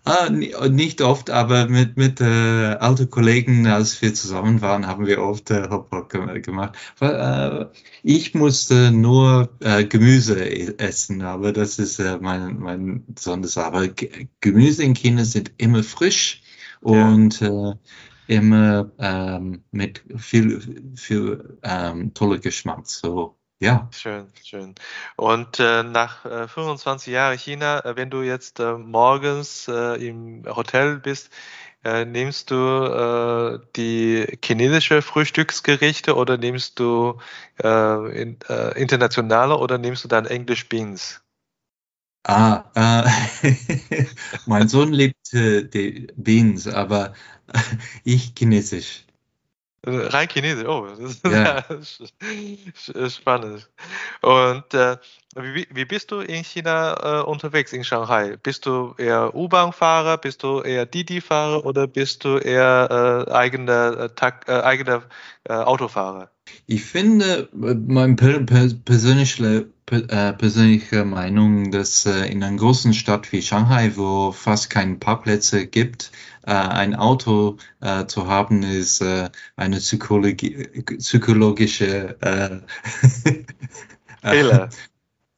Ah, 0.04 0.30
nicht 0.30 1.02
oft, 1.02 1.28
aber 1.28 1.68
mit, 1.68 1.98
mit 1.98 2.22
äh, 2.22 2.24
alten 2.24 3.10
Kollegen, 3.10 3.66
als 3.66 4.00
wir 4.00 4.14
zusammen 4.14 4.62
waren, 4.62 4.86
haben 4.86 5.06
wir 5.06 5.20
oft 5.20 5.50
äh, 5.50 5.68
Hotpot 5.68 6.08
gemacht. 6.08 6.74
Weil, 6.98 7.66
äh, 7.72 7.78
ich 8.02 8.34
musste 8.34 8.92
nur 8.92 9.50
äh, 9.60 9.84
Gemüse 9.84 10.42
e-, 10.42 10.74
essen, 10.78 11.20
aber 11.20 11.52
das 11.52 11.78
ist 11.78 11.98
äh, 11.98 12.16
mein, 12.18 12.58
mein 12.60 13.04
besonderes. 13.08 13.58
Aber 13.58 13.88
Gemüse 14.40 14.84
in 14.84 14.94
China 14.94 15.24
sind 15.26 15.52
immer 15.58 15.82
frisch 15.82 16.40
und 16.80 17.40
ja. 17.40 17.70
äh, 17.70 17.74
immer 18.28 18.90
ähm, 18.98 19.62
mit 19.70 20.02
viel, 20.16 20.94
viel 20.96 21.58
ähm, 21.62 22.12
toller 22.14 22.38
Geschmack. 22.38 22.86
So 22.86 23.36
ja. 23.58 23.88
Schön, 23.90 24.26
schön. 24.44 24.74
Und 25.16 25.58
äh, 25.60 25.82
nach 25.82 26.26
äh, 26.26 26.46
25 26.46 27.12
Jahren 27.12 27.38
China, 27.38 27.80
äh, 27.84 27.96
wenn 27.96 28.10
du 28.10 28.20
jetzt 28.20 28.60
äh, 28.60 28.74
morgens 28.74 29.66
äh, 29.68 30.06
im 30.06 30.44
Hotel 30.44 30.98
bist, 30.98 31.30
äh, 31.82 32.04
nimmst 32.04 32.50
du 32.50 33.60
die 33.76 34.38
chinesische 34.44 35.02
Frühstücksgerichte 35.02 36.16
oder 36.16 36.36
nimmst 36.36 36.78
du 36.80 37.18
in, 37.58 38.38
internationale 38.74 39.56
oder 39.56 39.78
nimmst 39.78 40.02
du 40.04 40.08
dann 40.08 40.26
English 40.26 40.68
Beans? 40.68 41.22
Ah, 42.28 42.64
äh, 42.74 43.54
mein 44.46 44.66
Sohn 44.66 44.92
liebt 44.92 45.32
äh, 45.32 45.62
die 45.62 46.08
Beans, 46.16 46.66
aber 46.66 47.14
ich 48.04 48.32
chinesisch. 48.36 49.04
Rein 49.88 50.28
Chinesisch, 50.28 50.66
oh, 50.66 50.88
das 50.88 50.98
ist 50.98 51.24
ja. 51.24 53.08
spannend. 53.10 53.70
Und 54.20 54.74
äh, 54.74 54.96
wie, 55.36 55.68
wie 55.70 55.84
bist 55.84 56.10
du 56.10 56.18
in 56.18 56.42
China 56.42 57.20
äh, 57.20 57.22
unterwegs, 57.22 57.72
in 57.72 57.84
Shanghai? 57.84 58.36
Bist 58.42 58.66
du 58.66 58.96
eher 58.98 59.32
U-Bahn-Fahrer, 59.32 60.18
bist 60.18 60.42
du 60.42 60.62
eher 60.62 60.84
Didi-Fahrer 60.86 61.64
oder 61.64 61.86
bist 61.86 62.24
du 62.24 62.38
eher 62.38 63.26
äh, 63.28 63.30
eigener, 63.30 64.10
äh, 64.20 64.32
äh 64.48 64.62
eigener 64.62 65.04
äh, 65.44 65.52
Autofahrer? 65.52 66.30
Ich 66.66 66.84
finde, 66.84 67.48
mein 67.52 68.16
per 68.16 68.44
persönliche, 69.86 70.28
äh, 70.28 70.32
persönliche 70.32 71.04
Meinung, 71.04 71.70
dass 71.70 72.06
äh, 72.06 72.26
in 72.26 72.42
einer 72.42 72.56
großen 72.56 72.92
Stadt 72.92 73.30
wie 73.32 73.40
Shanghai, 73.40 73.92
wo 73.94 74.32
fast 74.32 74.68
keine 74.68 74.96
Parkplätze 74.96 75.66
gibt, 75.66 76.10
äh, 76.44 76.52
ein 76.52 76.94
Auto 76.94 77.56
zu 78.08 78.26
haben, 78.26 78.62
ist 78.64 79.04
eine 79.56 79.76
Psychologie, 79.76 80.66
psychologische 80.98 82.16
Fehler. 84.22 84.70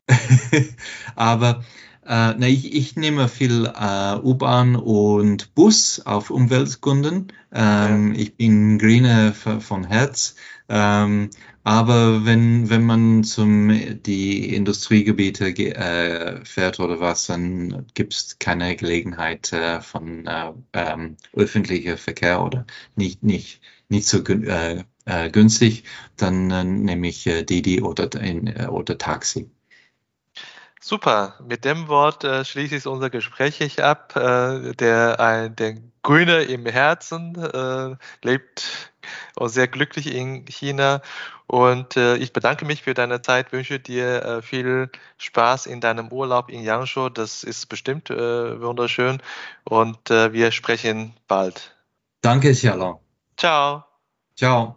Aber 1.16 1.64
äh, 2.06 2.34
ne, 2.34 2.48
ich, 2.48 2.74
ich 2.74 2.96
nehme 2.96 3.28
viel 3.28 3.66
äh, 3.66 4.16
U-Bahn 4.16 4.76
und 4.76 5.54
Bus 5.54 6.00
auf 6.06 6.30
Umweltkunden. 6.30 7.32
Ähm, 7.52 8.14
ja. 8.14 8.20
Ich 8.20 8.36
bin 8.36 8.78
Greener 8.78 9.34
von 9.34 9.84
Herz. 9.84 10.34
Ähm, 10.70 11.28
aber 11.68 12.24
wenn, 12.24 12.70
wenn 12.70 12.84
man 12.86 13.24
zum 13.24 13.68
die 14.02 14.54
Industriegebiete 14.54 15.48
äh, 15.50 16.42
fährt 16.46 16.80
oder 16.80 16.98
was, 16.98 17.26
dann 17.26 17.86
gibt 17.92 18.14
es 18.14 18.38
keine 18.38 18.74
Gelegenheit 18.74 19.52
äh, 19.52 19.82
von 19.82 20.26
äh, 20.26 20.52
ähm, 20.72 21.18
öffentlicher 21.34 21.98
Verkehr 21.98 22.42
oder 22.42 22.66
nicht, 22.96 23.22
nicht, 23.22 23.60
nicht 23.90 24.06
so 24.08 24.24
äh, 24.24 24.84
äh, 25.04 25.30
günstig, 25.30 25.84
dann 26.16 26.50
äh, 26.50 26.64
nehme 26.64 27.08
ich 27.08 27.26
äh, 27.26 27.42
Didi 27.44 27.82
oder, 27.82 28.18
in, 28.18 28.48
oder 28.68 28.96
Taxi. 28.96 29.50
Super, 30.80 31.34
mit 31.44 31.64
dem 31.64 31.88
Wort 31.88 32.22
äh, 32.24 32.44
schließe 32.44 32.76
ich 32.76 32.86
unser 32.86 33.10
Gespräch 33.10 33.82
ab. 33.82 34.14
Äh, 34.14 34.74
der, 34.74 35.18
äh, 35.18 35.50
der 35.50 35.74
Grüne 36.02 36.42
im 36.42 36.66
Herzen 36.66 37.34
äh, 37.36 37.96
lebt 38.22 38.92
und 39.36 39.48
sehr 39.48 39.66
glücklich 39.66 40.14
in 40.14 40.44
China. 40.46 41.02
Und 41.46 41.96
äh, 41.96 42.16
ich 42.16 42.32
bedanke 42.32 42.64
mich 42.64 42.82
für 42.82 42.94
deine 42.94 43.22
Zeit, 43.22 43.52
wünsche 43.52 43.80
dir 43.80 44.22
äh, 44.24 44.42
viel 44.42 44.90
Spaß 45.16 45.66
in 45.66 45.80
deinem 45.80 46.12
Urlaub 46.12 46.48
in 46.48 46.62
Yangshuo. 46.62 47.08
Das 47.08 47.42
ist 47.42 47.66
bestimmt 47.66 48.10
wunderschön. 48.10 49.20
Und 49.64 50.10
wir 50.10 50.52
sprechen 50.52 51.14
bald. 51.26 51.74
Danke, 52.20 52.52
Xiaolong. 52.52 53.00
Ciao. 53.36 53.84
Ciao. 54.36 54.76